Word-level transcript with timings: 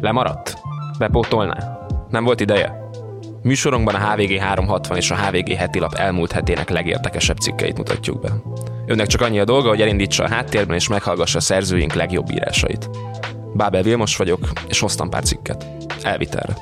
Lemaradt? 0.00 0.54
Bepótolná? 0.98 1.86
Nem 2.10 2.24
volt 2.24 2.40
ideje? 2.40 2.88
Műsorunkban 3.42 3.94
a 3.94 4.10
HVG 4.10 4.38
360 4.38 4.96
és 4.96 5.10
a 5.10 5.16
HVG 5.16 5.52
heti 5.52 5.78
lap 5.78 5.94
elmúlt 5.94 6.32
hetének 6.32 6.70
legérdekesebb 6.70 7.36
cikkeit 7.36 7.76
mutatjuk 7.76 8.20
be. 8.20 8.32
Önnek 8.86 9.06
csak 9.06 9.20
annyi 9.20 9.38
a 9.38 9.44
dolga, 9.44 9.68
hogy 9.68 9.80
elindítsa 9.80 10.24
a 10.24 10.28
háttérben 10.28 10.76
és 10.76 10.88
meghallgassa 10.88 11.38
a 11.38 11.40
szerzőink 11.40 11.92
legjobb 11.92 12.30
írásait. 12.30 12.90
Bábel 13.54 13.82
Vilmos 13.82 14.16
vagyok, 14.16 14.48
és 14.68 14.80
hoztam 14.80 15.10
pár 15.10 15.22
cikket. 15.22 15.66
Elvitelre. 16.02 16.56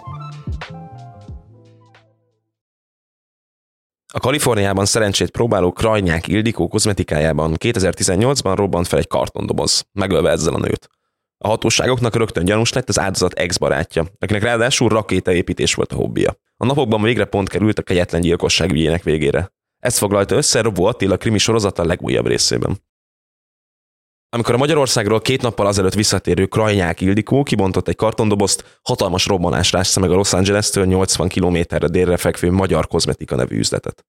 A 4.13 4.21
Kaliforniában 4.21 4.85
szerencsét 4.85 5.31
próbáló 5.31 5.73
Krajnyák 5.73 6.29
Ildikó 6.29 6.69
kozmetikájában 6.69 7.55
2018-ban 7.59 8.53
robbant 8.57 8.87
fel 8.87 8.99
egy 8.99 9.09
kartondoboz, 9.09 9.87
megölve 9.93 10.31
ezzel 10.31 10.55
a 10.55 10.59
nőt. 10.59 10.91
A 11.39 11.49
hatóságoknak 11.49 12.17
rögtön 12.17 12.45
gyanús 12.45 12.73
lett 12.73 12.89
az 12.89 12.99
áldozat 12.99 13.33
ex-barátja, 13.33 14.07
akinek 14.19 14.43
ráadásul 14.43 14.89
rakétaépítés 14.89 15.75
volt 15.75 15.93
a 15.93 15.97
hobbija. 15.97 16.37
A 16.57 16.67
napokban 16.67 17.03
végre 17.03 17.25
pont 17.25 17.49
került 17.49 17.79
a 17.79 17.83
kegyetlen 17.83 18.21
gyilkosság 18.21 18.71
ügyének 18.71 19.03
végére. 19.03 19.53
Ezt 19.79 19.99
foglalta 19.99 20.35
össze 20.35 20.61
Robó 20.61 20.85
Attila 20.85 21.17
krimi 21.17 21.39
sorozata 21.39 21.85
legújabb 21.85 22.27
részében. 22.27 22.85
Amikor 24.29 24.55
a 24.55 24.59
Magyarországról 24.59 25.21
két 25.21 25.43
nappal 25.43 25.67
azelőtt 25.67 25.95
visszatérő 25.95 26.47
Krajnyák 26.47 27.01
Ildikó 27.01 27.43
kibontott 27.43 27.89
egy 27.89 27.97
kartondobozt, 27.97 28.81
hatalmas 28.83 29.27
robbanás 29.27 29.73
rásza 29.73 30.01
meg 30.01 30.11
a 30.11 30.15
Los 30.15 30.33
Angeles-től 30.33 30.85
80 30.85 31.29
kilométerre 31.29 31.89
délre 31.89 32.17
fekvő 32.17 32.51
Magyar 32.51 32.87
Kozmetika 32.87 33.37
nevű 33.37 33.59
üzletet. 33.59 34.05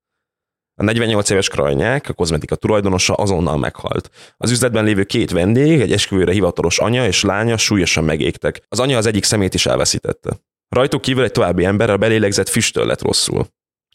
A 0.79 0.83
48 0.83 1.29
éves 1.29 1.49
Krajnyák, 1.49 2.09
a 2.09 2.13
kozmetika 2.13 2.55
tulajdonosa 2.55 3.13
azonnal 3.13 3.57
meghalt. 3.57 4.09
Az 4.37 4.51
üzletben 4.51 4.83
lévő 4.83 5.03
két 5.03 5.31
vendég, 5.31 5.81
egy 5.81 5.91
esküvőre 5.91 6.31
hivatalos 6.31 6.79
anya 6.79 7.05
és 7.05 7.23
lánya 7.23 7.57
súlyosan 7.57 8.03
megégtek. 8.03 8.61
Az 8.67 8.79
anya 8.79 8.97
az 8.97 9.05
egyik 9.05 9.23
szemét 9.23 9.53
is 9.53 9.65
elveszítette. 9.65 10.37
Rajtuk 10.69 11.01
kívül 11.01 11.23
egy 11.23 11.31
további 11.31 11.65
ember 11.65 11.89
a 11.89 11.97
belélegzett 11.97 12.49
füsttől 12.49 12.85
lett 12.85 13.01
rosszul. 13.01 13.47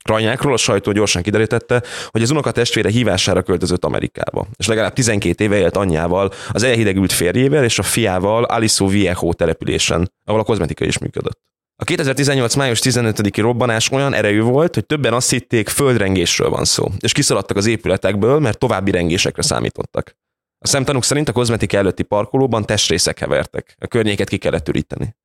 Krajnyákról 0.05 0.53
a 0.53 0.57
sajtó 0.57 0.93
gyorsan 0.93 1.23
kiderítette, 1.23 1.83
hogy 2.09 2.23
az 2.23 2.31
unoka 2.31 2.51
testvére 2.51 2.89
hívására 2.89 3.43
költözött 3.43 3.85
Amerikába, 3.85 4.47
és 4.57 4.67
legalább 4.67 4.93
12 4.93 5.45
éve 5.45 5.57
élt 5.57 5.77
anyjával, 5.77 6.33
az 6.49 6.63
elhidegült 6.63 7.13
férjével 7.13 7.65
és 7.65 7.79
a 7.79 7.83
fiával 7.83 8.45
Aliso 8.45 8.87
Viejo 8.87 9.33
településen, 9.33 10.13
ahol 10.25 10.41
a 10.41 10.45
kozmetika 10.45 10.85
is 10.85 10.99
működött. 10.99 11.41
A 11.83 11.85
2018. 11.85 12.55
május 12.55 12.81
15-i 12.83 13.39
robbanás 13.41 13.91
olyan 13.91 14.15
erejű 14.15 14.41
volt, 14.41 14.75
hogy 14.75 14.87
többen 14.87 15.13
azt 15.13 15.31
hitték, 15.31 15.69
földrengésről 15.69 16.51
van 16.51 16.65
szó, 16.65 16.87
és 17.01 17.13
kiszaladtak 17.13 17.57
az 17.57 17.67
épületekből, 17.67 18.39
mert 18.39 18.59
további 18.59 18.91
rengésekre 18.91 19.43
számítottak. 19.43 20.17
A 20.59 20.67
szemtanúk 20.67 21.05
szerint 21.05 21.29
a 21.29 21.33
kozmetika 21.33 21.77
előtti 21.77 22.03
parkolóban 22.03 22.67
testrészek 22.67 23.19
hevertek, 23.19 23.77
a 23.79 23.87
környéket 23.87 24.29
ki 24.29 24.37
kellett 24.37 24.69
üríteni. 24.69 25.17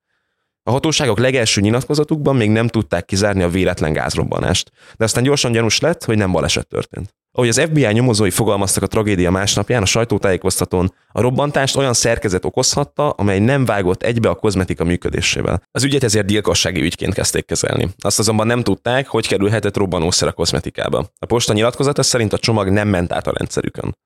A 0.63 0.71
hatóságok 0.71 1.19
legelső 1.19 1.61
nyilatkozatukban 1.61 2.35
még 2.35 2.49
nem 2.49 2.67
tudták 2.67 3.05
kizárni 3.05 3.43
a 3.43 3.49
véletlen 3.49 3.93
gázrobbanást, 3.93 4.71
de 4.95 5.03
aztán 5.03 5.23
gyorsan 5.23 5.51
gyanús 5.51 5.79
lett, 5.79 6.03
hogy 6.03 6.17
nem 6.17 6.31
baleset 6.31 6.67
történt. 6.67 7.15
Ahogy 7.37 7.49
az 7.49 7.59
FBI 7.59 7.91
nyomozói 7.91 8.29
fogalmaztak 8.29 8.83
a 8.83 8.87
tragédia 8.87 9.31
másnapján 9.31 9.81
a 9.81 9.85
sajtótájékoztatón, 9.85 10.93
a 11.11 11.21
robbantást 11.21 11.75
olyan 11.75 11.93
szerkezet 11.93 12.45
okozhatta, 12.45 13.09
amely 13.09 13.39
nem 13.39 13.65
vágott 13.65 14.03
egybe 14.03 14.29
a 14.29 14.35
kozmetika 14.35 14.83
működésével. 14.83 15.61
Az 15.71 15.83
ügyet 15.83 16.03
ezért 16.03 16.27
gyilkossági 16.27 16.81
ügyként 16.81 17.13
kezdték 17.13 17.45
kezelni. 17.45 17.89
Azt 17.97 18.19
azonban 18.19 18.47
nem 18.47 18.63
tudták, 18.63 19.07
hogy 19.07 19.27
kerülhetett 19.27 19.77
robbanószer 19.77 20.27
a 20.27 20.31
kozmetikába. 20.31 21.11
A 21.19 21.25
posta 21.25 21.53
nyilatkozata 21.53 22.03
szerint 22.03 22.33
a 22.33 22.37
csomag 22.37 22.69
nem 22.69 22.87
ment 22.87 23.13
át 23.13 23.27
a 23.27 23.33
rendszerükön. 23.37 23.97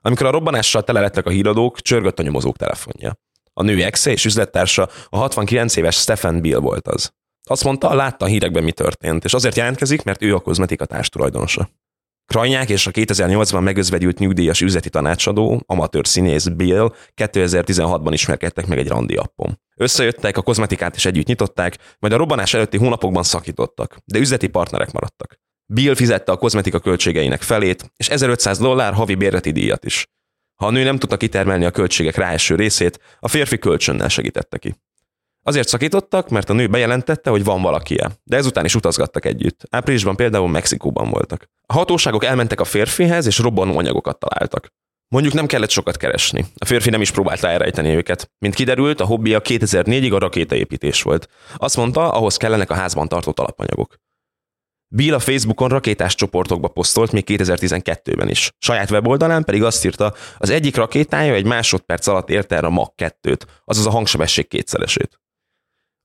Amikor 0.00 0.26
a 0.26 0.30
robbanással 0.30 0.82
tele 0.82 1.00
lettek 1.00 1.26
a 1.26 1.30
híradók, 1.30 1.80
csörgött 1.80 2.18
a 2.18 2.22
nyomozók 2.22 2.56
telefonja. 2.56 3.16
A 3.52 3.62
nő 3.62 3.82
exe 3.82 4.10
és 4.10 4.24
üzlettársa 4.24 4.88
a 5.08 5.16
69 5.16 5.76
éves 5.76 5.96
Stephen 5.96 6.40
Bill 6.40 6.58
volt 6.58 6.88
az. 6.88 7.12
Azt 7.44 7.64
mondta, 7.64 7.94
látta 7.94 8.24
a 8.24 8.28
hírekben 8.28 8.64
mi 8.64 8.72
történt, 8.72 9.24
és 9.24 9.34
azért 9.34 9.56
jelentkezik, 9.56 10.02
mert 10.02 10.22
ő 10.22 10.34
a 10.34 10.40
kozmetika 10.40 10.86
tulajdonosa. 10.86 11.68
Krajnyák 12.26 12.68
és 12.68 12.86
a 12.86 12.90
2008-ban 12.90 13.62
megözvegyült 13.62 14.18
nyugdíjas 14.18 14.60
üzleti 14.60 14.90
tanácsadó, 14.90 15.62
amatőr 15.66 16.06
színész 16.06 16.46
Bill 16.46 16.94
2016-ban 17.16 18.10
ismerkedtek 18.12 18.66
meg 18.66 18.78
egy 18.78 18.88
randi 18.88 19.14
appon. 19.14 19.60
Összejöttek, 19.76 20.36
a 20.36 20.42
kozmetikát 20.42 20.96
is 20.96 21.04
együtt 21.04 21.26
nyitották, 21.26 21.78
majd 21.98 22.12
a 22.12 22.16
robbanás 22.16 22.54
előtti 22.54 22.76
hónapokban 22.76 23.22
szakítottak, 23.22 23.96
de 24.04 24.18
üzleti 24.18 24.46
partnerek 24.46 24.92
maradtak. 24.92 25.38
Bill 25.66 25.94
fizette 25.94 26.32
a 26.32 26.36
kozmetika 26.36 26.78
költségeinek 26.78 27.42
felét, 27.42 27.92
és 27.96 28.08
1500 28.08 28.58
dollár 28.58 28.92
havi 28.92 29.14
bérleti 29.14 29.50
díjat 29.50 29.84
is. 29.84 30.06
Ha 30.54 30.66
a 30.66 30.70
nő 30.70 30.84
nem 30.84 30.98
tudta 30.98 31.16
kitermelni 31.16 31.64
a 31.64 31.70
költségek 31.70 32.16
ráeső 32.16 32.54
részét, 32.54 33.00
a 33.20 33.28
férfi 33.28 33.58
kölcsönnel 33.58 34.08
segítette 34.08 34.58
ki. 34.58 34.74
Azért 35.46 35.68
szakítottak, 35.68 36.28
mert 36.28 36.50
a 36.50 36.52
nő 36.52 36.66
bejelentette, 36.66 37.30
hogy 37.30 37.44
van 37.44 37.62
valakie, 37.62 38.10
de 38.22 38.36
ezután 38.36 38.64
is 38.64 38.74
utazgattak 38.74 39.24
együtt. 39.24 39.60
Áprilisban 39.70 40.16
például 40.16 40.48
Mexikóban 40.48 41.10
voltak. 41.10 41.48
A 41.66 41.72
hatóságok 41.72 42.24
elmentek 42.24 42.60
a 42.60 42.64
férfihez, 42.64 43.26
és 43.26 43.38
robbanó 43.38 43.78
anyagokat 43.78 44.18
találtak. 44.18 44.72
Mondjuk 45.08 45.34
nem 45.34 45.46
kellett 45.46 45.70
sokat 45.70 45.96
keresni. 45.96 46.46
A 46.58 46.64
férfi 46.64 46.90
nem 46.90 47.00
is 47.00 47.10
próbált 47.10 47.44
elrejteni 47.44 47.94
őket. 47.94 48.30
Mint 48.38 48.54
kiderült, 48.54 49.00
a 49.00 49.04
hobbija 49.04 49.40
2004-ig 49.44 50.14
a 50.14 50.18
rakétaépítés 50.18 51.02
volt. 51.02 51.28
Azt 51.56 51.76
mondta, 51.76 52.10
ahhoz 52.10 52.36
kellenek 52.36 52.70
a 52.70 52.74
házban 52.74 53.08
tartott 53.08 53.38
alapanyagok. 53.38 53.94
Bill 54.88 55.14
a 55.14 55.18
Facebookon 55.18 55.68
rakétás 55.68 56.14
csoportokba 56.14 56.68
posztolt 56.68 57.12
még 57.12 57.24
2012-ben 57.26 58.28
is. 58.28 58.50
Saját 58.58 58.90
weboldalán 58.90 59.44
pedig 59.44 59.62
azt 59.62 59.84
írta, 59.84 60.14
az 60.38 60.50
egyik 60.50 60.76
rakétája 60.76 61.34
egy 61.34 61.46
másodperc 61.46 62.06
alatt 62.06 62.30
érte 62.30 62.56
el 62.56 62.64
a 62.64 62.70
Mach 62.70 62.92
2-t, 62.96 63.40
azaz 63.64 63.86
a 63.86 63.90
hangsebesség 63.90 64.48
kétszeresét. 64.48 65.18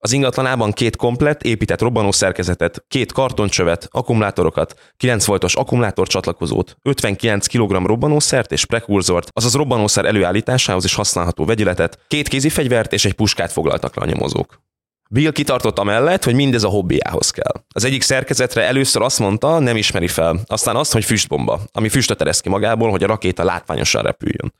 Az 0.02 0.12
ingatlanában 0.12 0.72
két 0.72 0.96
komplett, 0.96 1.44
épített 1.44 1.82
robbanó 1.82 2.12
szerkezetet, 2.12 2.84
két 2.88 3.12
kartoncsövet, 3.12 3.88
akkumulátorokat, 3.92 4.94
9 4.98 5.26
voltos 5.26 5.56
akkumulátor 5.56 6.08
csatlakozót, 6.08 6.78
59 6.82 7.48
kg 7.48 7.86
robbanószert 7.86 8.52
és 8.52 8.66
prekurzort, 8.66 9.30
azaz 9.32 9.54
robbanószer 9.54 10.06
előállításához 10.06 10.84
is 10.84 10.94
használható 10.94 11.46
vegyületet, 11.46 12.00
két 12.08 12.28
kézi 12.28 12.50
fegyvert 12.50 12.94
és 12.94 13.06
egy 13.06 13.14
puskát 13.14 13.52
foglaltak 13.52 13.96
le 13.96 14.02
a 14.02 14.06
nyomozók. 14.06 14.62
Bill 15.10 15.32
kitartott 15.32 15.80
amellett, 15.80 16.24
hogy 16.24 16.36
mindez 16.36 16.64
a 16.64 16.70
hobbiához 16.70 17.30
kell. 17.30 17.64
Az 17.74 17.84
egyik 17.84 18.02
szerkezetre 18.02 18.64
először 18.64 19.02
azt 19.02 19.20
mondta, 19.20 19.60
nem 19.60 19.78
ismeri 19.78 20.08
fel, 20.08 20.40
aztán 20.46 20.76
azt, 20.76 20.92
hogy 20.92 21.06
füstbomba, 21.06 21.60
ami 21.72 21.90
füstöt 21.90 22.22
eresz 22.22 22.42
ki 22.42 22.50
magából, 22.50 22.90
hogy 22.90 23.04
a 23.04 23.08
rakéta 23.08 23.44
látványosan 23.44 24.04
repüljön. 24.04 24.54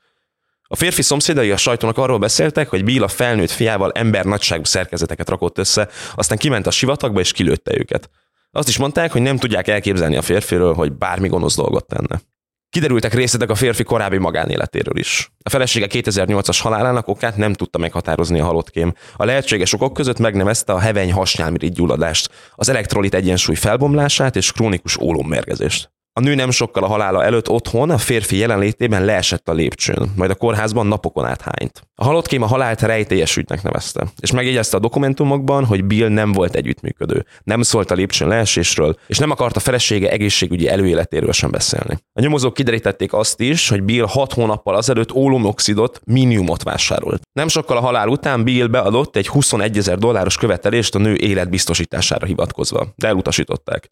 A 0.72 0.76
férfi 0.76 1.02
szomszédai 1.02 1.50
a 1.50 1.56
sajtónak 1.56 1.98
arról 1.98 2.18
beszéltek, 2.18 2.68
hogy 2.68 2.84
Bill 2.84 3.02
a 3.02 3.08
felnőtt 3.08 3.50
fiával 3.50 3.92
ember 3.92 4.24
nagyságú 4.24 4.64
szerkezeteket 4.64 5.28
rakott 5.28 5.58
össze, 5.58 5.88
aztán 6.14 6.38
kiment 6.38 6.66
a 6.66 6.70
sivatagba 6.70 7.20
és 7.20 7.32
kilőtte 7.32 7.78
őket. 7.78 8.10
Azt 8.50 8.68
is 8.68 8.76
mondták, 8.76 9.12
hogy 9.12 9.22
nem 9.22 9.36
tudják 9.36 9.68
elképzelni 9.68 10.16
a 10.16 10.22
férfiről, 10.22 10.74
hogy 10.74 10.92
bármi 10.92 11.28
gonosz 11.28 11.56
dolgot 11.56 11.86
tenne. 11.86 12.20
Kiderültek 12.68 13.14
részletek 13.14 13.50
a 13.50 13.54
férfi 13.54 13.82
korábbi 13.82 14.18
magánéletéről 14.18 14.98
is. 14.98 15.32
A 15.42 15.50
felesége 15.50 15.86
2008-as 15.90 16.58
halálának 16.62 17.08
okát 17.08 17.36
nem 17.36 17.52
tudta 17.52 17.78
meghatározni 17.78 18.40
a 18.40 18.44
halottkém. 18.44 18.94
A 19.16 19.24
lehetséges 19.24 19.72
okok 19.72 19.92
között 19.92 20.18
megnevezte 20.18 20.72
a 20.72 20.78
heveny 20.78 21.12
hasnyálmirigy 21.12 21.72
gyulladást, 21.72 22.30
az 22.54 22.68
elektrolit 22.68 23.14
egyensúly 23.14 23.54
felbomlását 23.54 24.36
és 24.36 24.52
krónikus 24.52 24.96
ólommérgezést. 24.96 25.90
A 26.20 26.22
nő 26.22 26.34
nem 26.34 26.50
sokkal 26.50 26.82
a 26.82 26.86
halála 26.86 27.24
előtt 27.24 27.48
otthon 27.48 27.90
a 27.90 27.98
férfi 27.98 28.36
jelenlétében 28.36 29.04
leesett 29.04 29.48
a 29.48 29.52
lépcsőn, 29.52 30.12
majd 30.16 30.30
a 30.30 30.34
kórházban 30.34 30.86
napokon 30.86 31.24
át 31.24 31.40
hányt. 31.40 31.82
A 31.94 32.04
halottkém 32.04 32.42
a 32.42 32.46
halált 32.46 32.80
rejtélyes 32.80 33.36
ügynek 33.36 33.62
nevezte, 33.62 34.06
és 34.20 34.30
megjegyezte 34.30 34.76
a 34.76 34.80
dokumentumokban, 34.80 35.64
hogy 35.64 35.84
Bill 35.84 36.08
nem 36.08 36.32
volt 36.32 36.54
együttműködő, 36.54 37.24
nem 37.42 37.62
szólt 37.62 37.90
a 37.90 37.94
lépcsőn 37.94 38.28
leesésről, 38.28 38.96
és 39.06 39.18
nem 39.18 39.30
akarta 39.30 39.60
felesége 39.60 40.10
egészségügyi 40.10 40.68
előéletéről 40.68 41.32
sem 41.32 41.50
beszélni. 41.50 41.98
A 42.12 42.20
nyomozók 42.20 42.54
kiderítették 42.54 43.12
azt 43.12 43.40
is, 43.40 43.68
hogy 43.68 43.82
Bill 43.82 44.06
hat 44.08 44.32
hónappal 44.32 44.74
azelőtt 44.74 45.12
ólomoxidot, 45.14 46.00
miniumot 46.04 46.62
vásárolt. 46.62 47.22
Nem 47.32 47.48
sokkal 47.48 47.76
a 47.76 47.80
halál 47.80 48.08
után 48.08 48.44
Bill 48.44 48.66
beadott 48.66 49.16
egy 49.16 49.28
21 49.28 49.76
ezer 49.76 49.98
dolláros 49.98 50.36
követelést 50.36 50.94
a 50.94 50.98
nő 50.98 51.14
életbiztosítására 51.14 52.26
hivatkozva, 52.26 52.86
de 52.96 53.08
elutasították. 53.08 53.90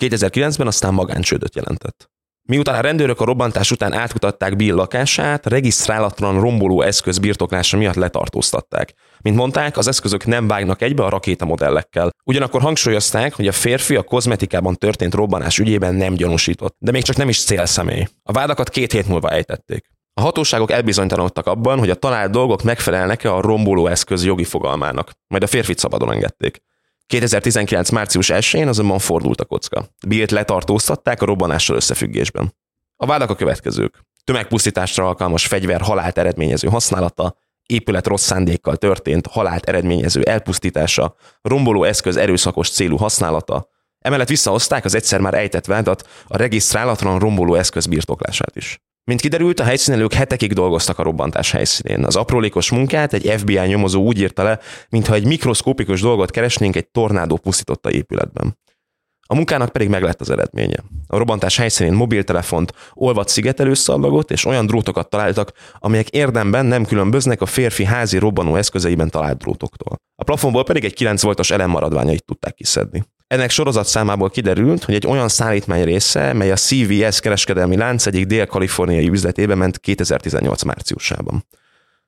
2009-ben 0.00 0.66
aztán 0.66 0.94
magáncsődöt 0.94 1.54
jelentett. 1.54 2.10
Miután 2.48 2.74
a 2.74 2.80
rendőrök 2.80 3.20
a 3.20 3.24
robbantás 3.24 3.70
után 3.70 3.92
átkutatták 3.92 4.56
Bill 4.56 4.74
lakását, 4.74 5.46
regisztrálatlan 5.46 6.40
romboló 6.40 6.82
eszköz 6.82 7.18
birtoklása 7.18 7.76
miatt 7.76 7.94
letartóztatták. 7.94 8.94
Mint 9.22 9.36
mondták, 9.36 9.76
az 9.76 9.86
eszközök 9.86 10.26
nem 10.26 10.48
vágnak 10.48 10.82
egybe 10.82 11.04
a 11.04 11.08
rakétamodellekkel. 11.08 12.10
Ugyanakkor 12.24 12.60
hangsúlyozták, 12.60 13.34
hogy 13.34 13.46
a 13.46 13.52
férfi 13.52 13.96
a 13.96 14.02
kozmetikában 14.02 14.74
történt 14.74 15.14
robbanás 15.14 15.58
ügyében 15.58 15.94
nem 15.94 16.14
gyanúsított, 16.14 16.76
de 16.78 16.90
még 16.90 17.02
csak 17.02 17.16
nem 17.16 17.28
is 17.28 17.44
célszemély. 17.44 18.06
A 18.22 18.32
vádakat 18.32 18.68
két 18.68 18.92
hét 18.92 19.08
múlva 19.08 19.30
ejtették. 19.30 19.84
A 20.14 20.20
hatóságok 20.20 20.70
elbizonytalanodtak 20.70 21.46
abban, 21.46 21.78
hogy 21.78 21.90
a 21.90 21.94
talált 21.94 22.30
dolgok 22.30 22.62
megfelelnek-e 22.62 23.34
a 23.34 23.40
romboló 23.40 23.86
eszköz 23.86 24.24
jogi 24.24 24.44
fogalmának, 24.44 25.10
majd 25.26 25.42
a 25.42 25.46
férfit 25.46 25.78
szabadon 25.78 26.12
engedték. 26.12 26.62
2019. 27.10 27.90
március 27.90 28.30
1-én 28.32 28.68
azonban 28.68 28.98
fordult 28.98 29.40
a 29.40 29.44
kocka. 29.44 29.84
Billt 30.06 30.30
letartóztatták 30.30 31.22
a 31.22 31.24
robbanással 31.24 31.76
összefüggésben. 31.76 32.54
A 32.96 33.06
vádak 33.06 33.30
a 33.30 33.34
következők. 33.34 34.04
Tömegpusztításra 34.24 35.06
alkalmas 35.06 35.46
fegyver 35.46 35.80
halált 35.80 36.18
eredményező 36.18 36.68
használata, 36.68 37.36
épület 37.66 38.06
rossz 38.06 38.24
szándékkal 38.24 38.76
történt, 38.76 39.26
halált 39.26 39.64
eredményező 39.64 40.22
elpusztítása, 40.22 41.14
romboló 41.42 41.84
eszköz 41.84 42.16
erőszakos 42.16 42.70
célú 42.70 42.96
használata, 42.96 43.68
Emellett 44.00 44.28
visszahozták 44.28 44.84
az 44.84 44.94
egyszer 44.94 45.20
már 45.20 45.34
ejtett 45.34 45.66
vádat, 45.66 46.08
a 46.26 46.36
regisztrálatlan 46.36 47.18
romboló 47.18 47.54
eszköz 47.54 47.86
birtoklását 47.86 48.56
is. 48.56 48.80
Mint 49.04 49.20
kiderült, 49.20 49.60
a 49.60 49.64
helyszínelők 49.64 50.12
hetekig 50.12 50.52
dolgoztak 50.52 50.98
a 50.98 51.02
robbantás 51.02 51.50
helyszínén. 51.50 52.04
Az 52.04 52.16
aprólékos 52.16 52.70
munkát 52.70 53.12
egy 53.12 53.34
FBI 53.36 53.66
nyomozó 53.66 54.02
úgy 54.02 54.18
írta 54.18 54.42
le, 54.42 54.58
mintha 54.88 55.14
egy 55.14 55.26
mikroszkópikus 55.26 56.00
dolgot 56.00 56.30
keresnénk 56.30 56.76
egy 56.76 56.88
tornádó 56.88 57.36
pusztította 57.36 57.90
épületben. 57.90 58.58
A 59.26 59.34
munkának 59.34 59.68
pedig 59.68 59.88
meglett 59.88 60.20
az 60.20 60.30
eredménye. 60.30 60.84
A 61.06 61.16
robbantás 61.16 61.56
helyszínén 61.56 61.92
mobiltelefont, 61.92 62.72
olvat 62.94 63.28
szigetelőszallagot 63.28 64.30
és 64.30 64.44
olyan 64.44 64.66
drótokat 64.66 65.10
találtak, 65.10 65.52
amelyek 65.78 66.08
érdemben 66.08 66.66
nem 66.66 66.84
különböznek 66.84 67.40
a 67.40 67.46
férfi 67.46 67.84
házi 67.84 68.18
robbanó 68.18 68.56
eszközeiben 68.56 69.10
talált 69.10 69.38
drótoktól. 69.38 69.96
A 70.16 70.24
plafonból 70.24 70.64
pedig 70.64 70.84
egy 70.84 70.94
9 70.94 71.22
voltos 71.22 71.50
elem 71.50 71.70
maradványait 71.70 72.24
tudták 72.24 72.54
kiszedni. 72.54 73.04
Ennek 73.34 73.50
sorozat 73.50 73.86
számából 73.86 74.30
kiderült, 74.30 74.84
hogy 74.84 74.94
egy 74.94 75.06
olyan 75.06 75.28
szállítmány 75.28 75.84
része, 75.84 76.32
mely 76.32 76.50
a 76.50 76.56
CVS 76.56 77.20
kereskedelmi 77.20 77.76
lánc 77.76 78.06
egyik 78.06 78.26
dél-kaliforniai 78.26 79.08
üzletébe 79.08 79.54
ment 79.54 79.78
2018 79.78 80.62
márciusában. 80.62 81.46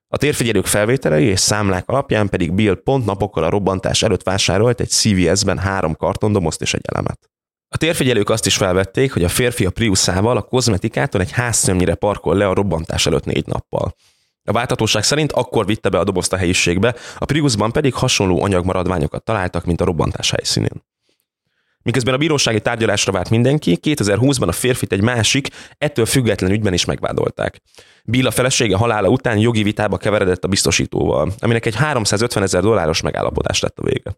A 0.09 0.17
térfigyelők 0.17 0.67
felvételei 0.67 1.25
és 1.25 1.41
számlák 1.41 1.89
alapján 1.89 2.29
pedig 2.29 2.53
Bill 2.53 2.83
pont 2.83 3.05
napokkal 3.05 3.45
a 3.45 3.49
robbantás 3.49 4.03
előtt 4.03 4.23
vásárolt 4.23 4.81
egy 4.81 4.89
CVS-ben 4.89 5.59
három 5.59 5.97
kartondomozt 5.97 6.63
és 6.63 6.75
egy 6.75 6.85
elemet. 6.85 7.31
A 7.69 7.77
térfigyelők 7.77 8.31
azt 8.31 8.47
is 8.47 8.57
felvették, 8.57 9.13
hogy 9.13 9.25
a 9.25 9.29
férfi 9.29 9.67
a 9.67 9.71
Priuszával 9.71 10.37
a 10.37 10.43
kozmetikától 10.43 11.21
egy 11.21 11.33
házszömnyire 11.33 11.95
parkol 11.95 12.37
le 12.37 12.49
a 12.49 12.55
robbantás 12.55 13.07
előtt 13.07 13.25
négy 13.25 13.47
nappal. 13.47 13.95
A 14.45 14.53
váltatóság 14.53 15.03
szerint 15.03 15.33
akkor 15.33 15.67
vitte 15.67 15.89
be 15.89 15.99
a 15.99 16.05
dobozt 16.05 16.33
a 16.33 16.37
helyiségbe, 16.37 16.95
a 17.19 17.25
Priusban 17.25 17.73
pedig 17.73 17.95
hasonló 17.95 18.43
anyagmaradványokat 18.43 19.25
találtak, 19.25 19.65
mint 19.65 19.81
a 19.81 19.85
robbantás 19.85 20.31
helyszínén. 20.31 20.91
Miközben 21.82 22.14
a 22.14 22.17
bírósági 22.17 22.61
tárgyalásra 22.61 23.12
várt 23.12 23.31
mindenki, 23.31 23.79
2020-ban 23.82 24.49
a 24.49 24.52
férfit 24.52 24.93
egy 24.93 25.02
másik, 25.02 25.49
ettől 25.79 26.06
független 26.06 26.50
ügyben 26.50 26.73
is 26.73 26.84
megvádolták. 26.84 27.61
Bill 28.05 28.26
a 28.26 28.31
felesége 28.31 28.76
halála 28.76 29.08
után 29.08 29.38
jogi 29.38 29.62
vitába 29.62 29.96
keveredett 29.96 30.44
a 30.44 30.49
biztosítóval, 30.49 31.32
aminek 31.38 31.67
egy 31.67 31.75
350 31.75 32.43
ezer 32.43 32.62
dolláros 32.62 33.00
megállapodás 33.00 33.61
lett 33.61 33.79
a 33.79 33.82
vége. 33.82 34.17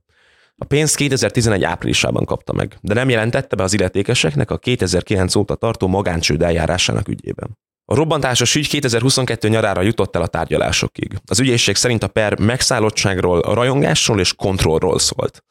A 0.57 0.65
pénzt 0.65 0.97
2011 0.97 1.65
áprilisában 1.65 2.25
kapta 2.25 2.53
meg, 2.53 2.77
de 2.81 2.95
nem 2.95 3.09
jelentette 3.09 3.57
be 3.57 3.63
az 3.63 3.73
illetékeseknek 3.73 4.51
a 4.51 4.59
2009 4.59 5.35
óta 5.35 5.55
tartó 5.55 5.87
magáncsőd 5.87 6.43
eljárásának 6.43 7.09
ügyében. 7.09 7.59
A 7.85 7.95
robbantásos 7.95 8.55
ügy 8.55 8.69
2022 8.69 9.49
nyarára 9.49 9.83
jutott 9.83 10.17
el 10.17 10.23
a 10.23 10.27
tárgyalásokig. 10.27 11.21
Az 11.27 11.41
ügyészség 11.41 11.77
szerint 11.77 12.03
a 12.03 12.09
per 12.09 12.39
megszállottságról, 12.39 13.41
rajongásról 13.41 14.21
és 14.21 14.35
kontrollról 14.35 14.99
szólt. 14.99 15.45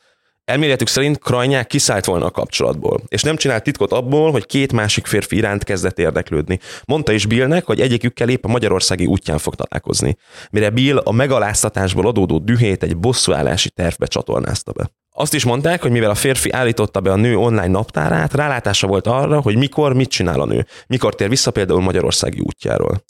Elméletük 0.45 0.87
szerint 0.87 1.19
Krajnyák 1.19 1.67
kiszállt 1.67 2.05
volna 2.05 2.25
a 2.25 2.31
kapcsolatból, 2.31 3.01
és 3.07 3.21
nem 3.21 3.35
csinált 3.35 3.63
titkot 3.63 3.91
abból, 3.91 4.31
hogy 4.31 4.45
két 4.45 4.73
másik 4.73 5.05
férfi 5.05 5.35
iránt 5.35 5.63
kezdett 5.63 5.99
érdeklődni. 5.99 6.59
Mondta 6.85 7.11
is 7.11 7.25
Billnek, 7.25 7.65
hogy 7.65 7.81
egyikükkel 7.81 8.29
épp 8.29 8.45
a 8.45 8.47
magyarországi 8.47 9.05
útján 9.05 9.37
fog 9.37 9.55
találkozni, 9.55 10.17
mire 10.51 10.69
Bill 10.69 10.97
a 10.97 11.11
megaláztatásból 11.11 12.07
adódó 12.07 12.37
dühét 12.37 12.83
egy 12.83 12.97
bosszúállási 12.97 13.69
tervbe 13.69 14.05
csatornázta 14.05 14.71
be. 14.71 14.91
Azt 15.09 15.33
is 15.33 15.43
mondták, 15.43 15.81
hogy 15.81 15.91
mivel 15.91 16.09
a 16.09 16.15
férfi 16.15 16.51
állította 16.51 17.01
be 17.01 17.11
a 17.11 17.15
nő 17.15 17.37
online 17.37 17.67
naptárát, 17.67 18.33
rálátása 18.33 18.87
volt 18.87 19.07
arra, 19.07 19.41
hogy 19.41 19.57
mikor 19.57 19.93
mit 19.93 20.09
csinál 20.09 20.39
a 20.39 20.45
nő, 20.45 20.65
mikor 20.87 21.15
tér 21.15 21.29
vissza 21.29 21.51
például 21.51 21.81
Magyarországi 21.81 22.39
útjáról. 22.39 23.03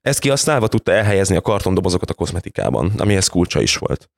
Ezt 0.00 0.18
kihasználva 0.18 0.68
tudta 0.68 0.92
elhelyezni 0.92 1.36
a 1.36 1.40
kartondobozokat 1.40 2.10
a 2.10 2.14
kozmetikában, 2.14 2.92
amihez 2.98 3.26
kulcsa 3.26 3.60
is 3.60 3.76
volt. 3.76 4.10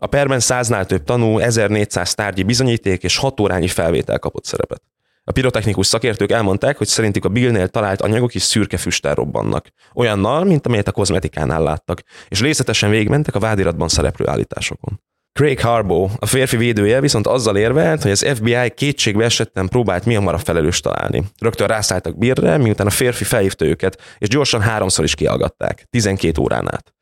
A 0.00 0.06
perben 0.06 0.40
száznál 0.40 0.86
több 0.86 1.04
tanú, 1.04 1.38
1400 1.38 2.14
tárgyi 2.14 2.42
bizonyíték 2.42 3.02
és 3.02 3.16
6 3.16 3.40
órányi 3.40 3.68
felvétel 3.68 4.18
kapott 4.18 4.44
szerepet. 4.44 4.82
A 5.24 5.32
pirotechnikus 5.32 5.86
szakértők 5.86 6.30
elmondták, 6.30 6.76
hogy 6.76 6.86
szerintük 6.86 7.24
a 7.24 7.28
Billnél 7.28 7.68
talált 7.68 8.00
anyagok 8.00 8.34
is 8.34 8.42
szürke 8.42 8.76
füsttel 8.76 9.14
robbannak. 9.14 9.66
Olyannal, 9.94 10.44
mint 10.44 10.66
amelyet 10.66 10.88
a 10.88 10.92
kozmetikánál 10.92 11.62
láttak, 11.62 12.02
és 12.28 12.40
részletesen 12.40 12.90
végigmentek 12.90 13.34
a 13.34 13.38
vádiratban 13.38 13.88
szereplő 13.88 14.28
állításokon. 14.28 15.00
Craig 15.32 15.60
Harbaugh, 15.60 16.12
a 16.18 16.26
férfi 16.26 16.56
védője 16.56 17.00
viszont 17.00 17.26
azzal 17.26 17.56
érvelt, 17.56 18.02
hogy 18.02 18.10
az 18.10 18.26
FBI 18.34 18.70
kétségbe 18.74 19.24
esetten 19.24 19.68
próbált 19.68 20.04
mi 20.04 20.14
hamarabb 20.14 20.40
felelős 20.40 20.80
találni. 20.80 21.24
Rögtön 21.38 21.66
rászálltak 21.66 22.18
Billre, 22.18 22.56
miután 22.56 22.86
a 22.86 22.90
férfi 22.90 23.24
felhívta 23.24 23.64
őket, 23.64 24.02
és 24.18 24.28
gyorsan 24.28 24.60
háromszor 24.60 25.04
is 25.04 25.14
kiallgatták, 25.14 25.86
12 25.90 26.40
órán 26.40 26.74
át. 26.74 26.97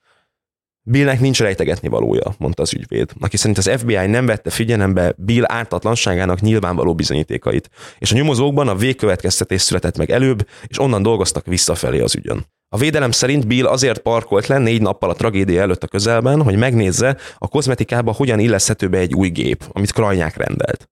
Billnek 0.88 1.20
nincs 1.20 1.40
rejtegetni 1.40 1.88
valója, 1.88 2.34
mondta 2.38 2.62
az 2.62 2.74
ügyvéd, 2.74 3.10
aki 3.20 3.36
szerint 3.36 3.58
az 3.58 3.70
FBI 3.76 4.06
nem 4.06 4.26
vette 4.26 4.50
figyelembe 4.50 5.14
Bill 5.16 5.44
ártatlanságának 5.46 6.40
nyilvánvaló 6.40 6.94
bizonyítékait, 6.94 7.70
és 7.98 8.12
a 8.12 8.16
nyomozókban 8.16 8.68
a 8.68 8.74
végkövetkeztetés 8.74 9.62
született 9.62 9.96
meg 9.96 10.10
előbb, 10.10 10.48
és 10.66 10.80
onnan 10.80 11.02
dolgoztak 11.02 11.46
visszafelé 11.46 12.00
az 12.00 12.14
ügyön. 12.14 12.46
A 12.68 12.76
védelem 12.78 13.10
szerint 13.10 13.46
Bill 13.46 13.66
azért 13.66 13.98
parkolt 13.98 14.46
le 14.46 14.58
négy 14.58 14.82
nappal 14.82 15.10
a 15.10 15.14
tragédia 15.14 15.60
előtt 15.60 15.82
a 15.82 15.88
közelben, 15.88 16.42
hogy 16.42 16.56
megnézze, 16.56 17.16
a 17.38 17.48
kozmetikába 17.48 18.12
hogyan 18.12 18.38
illeszhető 18.38 18.88
be 18.88 18.98
egy 18.98 19.14
új 19.14 19.28
gép, 19.28 19.64
amit 19.72 19.92
Krajnyák 19.92 20.36
rendelt. 20.36 20.88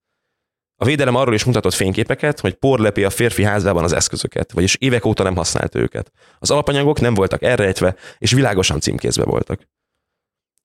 A 0.77 0.85
védelem 0.85 1.15
arról 1.15 1.35
is 1.35 1.45
mutatott 1.45 1.75
fényképeket, 1.75 2.41
hogy 2.41 2.55
porlepi 2.55 3.05
a 3.05 3.11
férfi 3.11 3.43
házában 3.43 3.85
az 3.85 3.93
eszközöket, 3.93 4.53
vagyis 4.53 4.77
évek 4.77 5.05
óta 5.05 5.23
nem 5.23 5.37
használt 5.37 5.75
őket. 5.75 6.13
Az 6.39 6.51
alapanyagok 6.51 7.01
nem 7.01 7.15
voltak 7.15 7.43
elrejtve, 7.43 7.97
és 8.19 8.33
világosan 8.33 8.81
címkézve 8.81 9.25
voltak. 9.25 9.61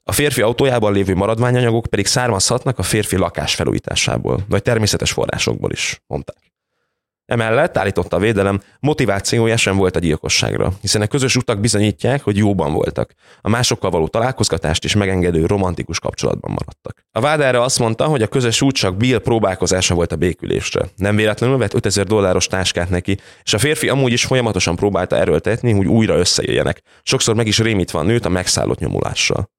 A 0.10 0.12
férfi 0.12 0.42
autójában 0.42 0.94
lévő 0.94 1.16
maradványanyagok 1.16 1.86
pedig 1.86 2.06
származhatnak 2.06 2.80
a 2.80 2.84
férfi 2.84 3.18
lakás 3.18 3.56
felújításából, 3.56 4.40
vagy 4.48 4.62
természetes 4.62 5.12
forrásokból 5.12 5.72
is, 5.72 6.02
mondták. 6.08 6.38
Emellett, 7.26 7.78
állította 7.78 8.16
a 8.16 8.20
védelem, 8.20 8.62
motivációja 8.80 9.58
sem 9.58 9.78
volt 9.78 9.96
a 9.96 10.00
gyilkosságra, 10.00 10.72
hiszen 10.82 11.02
a 11.02 11.08
közös 11.08 11.36
utak 11.36 11.60
bizonyítják, 11.60 12.24
hogy 12.24 12.38
jóban 12.38 12.74
voltak. 12.74 13.14
A 13.42 13.50
másokkal 13.50 13.92
való 13.92 14.08
találkozgatást 14.08 14.84
is 14.84 14.96
megengedő 14.96 15.46
romantikus 15.46 16.00
kapcsolatban 16.00 16.52
maradtak. 16.52 17.04
A 17.12 17.20
vád 17.20 17.42
erre 17.42 17.62
azt 17.62 17.80
mondta, 17.80 18.06
hogy 18.06 18.22
a 18.22 18.28
közös 18.28 18.62
út 18.62 18.76
csak 18.76 18.98
Bill 18.98 19.20
próbálkozása 19.20 19.96
volt 19.96 20.12
a 20.12 20.16
békülésre. 20.16 20.82
Nem 20.96 21.16
véletlenül 21.16 21.58
vett 21.58 21.74
5000 21.74 22.06
dolláros 22.06 22.48
táskát 22.48 22.90
neki, 22.90 23.18
és 23.44 23.54
a 23.54 23.58
férfi 23.58 23.90
amúgy 23.90 24.12
is 24.12 24.26
folyamatosan 24.26 24.76
próbálta 24.76 25.16
erőltetni, 25.16 25.72
hogy 25.72 25.88
újra 25.88 26.18
összejöjjenek. 26.18 26.82
Sokszor 27.04 27.36
meg 27.36 27.48
is 27.48 27.60
rémítve 27.60 28.00
a 28.00 28.04
nőt 28.04 28.26
a 28.26 28.30
megszállott 28.30 28.80
nyomulással. 28.80 29.50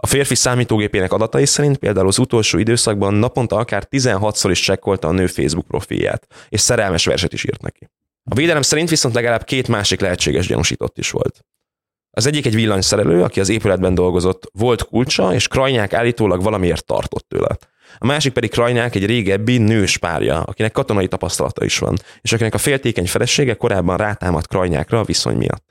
A 0.00 0.06
férfi 0.06 0.34
számítógépének 0.34 1.12
adatai 1.12 1.46
szerint 1.46 1.76
például 1.76 2.06
az 2.06 2.18
utolsó 2.18 2.58
időszakban 2.58 3.14
naponta 3.14 3.56
akár 3.56 3.86
16-szor 3.90 4.48
is 4.50 4.60
csekkolta 4.60 5.08
a 5.08 5.12
nő 5.12 5.26
Facebook 5.26 5.66
profilját, 5.66 6.26
és 6.48 6.60
szerelmes 6.60 7.04
verset 7.04 7.32
is 7.32 7.44
írt 7.44 7.62
neki. 7.62 7.90
A 8.30 8.34
védelem 8.34 8.62
szerint 8.62 8.88
viszont 8.88 9.14
legalább 9.14 9.44
két 9.44 9.68
másik 9.68 10.00
lehetséges 10.00 10.46
gyanúsított 10.46 10.98
is 10.98 11.10
volt. 11.10 11.44
Az 12.10 12.26
egyik 12.26 12.46
egy 12.46 12.54
villanyszerelő, 12.54 13.22
aki 13.22 13.40
az 13.40 13.48
épületben 13.48 13.94
dolgozott, 13.94 14.50
volt 14.52 14.84
kulcsa, 14.84 15.34
és 15.34 15.48
Krajnyák 15.48 15.92
állítólag 15.92 16.42
valamiért 16.42 16.84
tartott 16.84 17.28
tőle. 17.28 17.56
A 17.98 18.06
másik 18.06 18.32
pedig 18.32 18.50
Krajnyák 18.50 18.94
egy 18.94 19.06
régebbi 19.06 19.58
nős 19.58 19.96
párja, 19.96 20.42
akinek 20.42 20.72
katonai 20.72 21.08
tapasztalata 21.08 21.64
is 21.64 21.78
van, 21.78 21.96
és 22.20 22.32
akinek 22.32 22.54
a 22.54 22.58
féltékeny 22.58 23.06
felesége 23.06 23.54
korábban 23.54 23.96
rátámadt 23.96 24.46
Krajnyákra 24.46 24.98
a 25.00 25.04
viszony 25.04 25.36
miatt. 25.36 25.67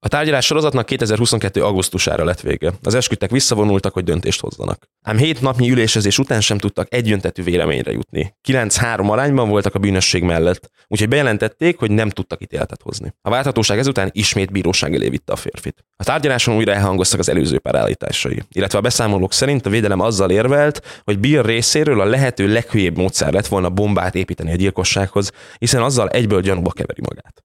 A 0.00 0.08
tárgyalás 0.08 0.44
sorozatnak 0.44 0.86
2022. 0.86 1.64
augusztusára 1.64 2.24
lett 2.24 2.40
vége. 2.40 2.72
Az 2.82 2.94
esküdtek 2.94 3.30
visszavonultak, 3.30 3.92
hogy 3.92 4.04
döntést 4.04 4.40
hozzanak. 4.40 4.88
Ám 5.02 5.16
hét 5.16 5.40
napnyi 5.40 5.70
ülésezés 5.70 6.18
után 6.18 6.40
sem 6.40 6.58
tudtak 6.58 6.94
egyöntetű 6.94 7.42
véleményre 7.42 7.90
jutni. 7.90 8.34
9-3 8.48 9.10
arányban 9.10 9.48
voltak 9.48 9.74
a 9.74 9.78
bűnösség 9.78 10.22
mellett, 10.22 10.70
úgyhogy 10.86 11.08
bejelentették, 11.08 11.78
hogy 11.78 11.90
nem 11.90 12.10
tudtak 12.10 12.42
ítéletet 12.42 12.82
hozni. 12.82 13.14
A 13.22 13.30
válthatóság 13.30 13.78
ezután 13.78 14.10
ismét 14.12 14.52
bíróság 14.52 14.94
elé 14.94 15.08
vitte 15.08 15.32
a 15.32 15.36
férfit. 15.36 15.84
A 15.96 16.04
tárgyaláson 16.04 16.56
újra 16.56 16.72
elhangoztak 16.72 17.18
az 17.18 17.28
előző 17.28 17.58
pár 17.58 17.96
illetve 18.48 18.78
a 18.78 18.80
beszámolók 18.80 19.32
szerint 19.32 19.66
a 19.66 19.70
védelem 19.70 20.00
azzal 20.00 20.30
érvelt, 20.30 21.00
hogy 21.04 21.18
Bill 21.18 21.42
részéről 21.42 22.00
a 22.00 22.04
lehető 22.04 22.52
leghülyébb 22.52 22.96
módszer 22.96 23.32
lett 23.32 23.46
volna 23.46 23.70
bombát 23.70 24.14
építeni 24.14 24.52
a 24.52 24.56
gyilkossághoz, 24.56 25.30
hiszen 25.58 25.82
azzal 25.82 26.08
egyből 26.08 26.40
gyanúba 26.40 26.70
keveri 26.70 27.00
magát. 27.08 27.42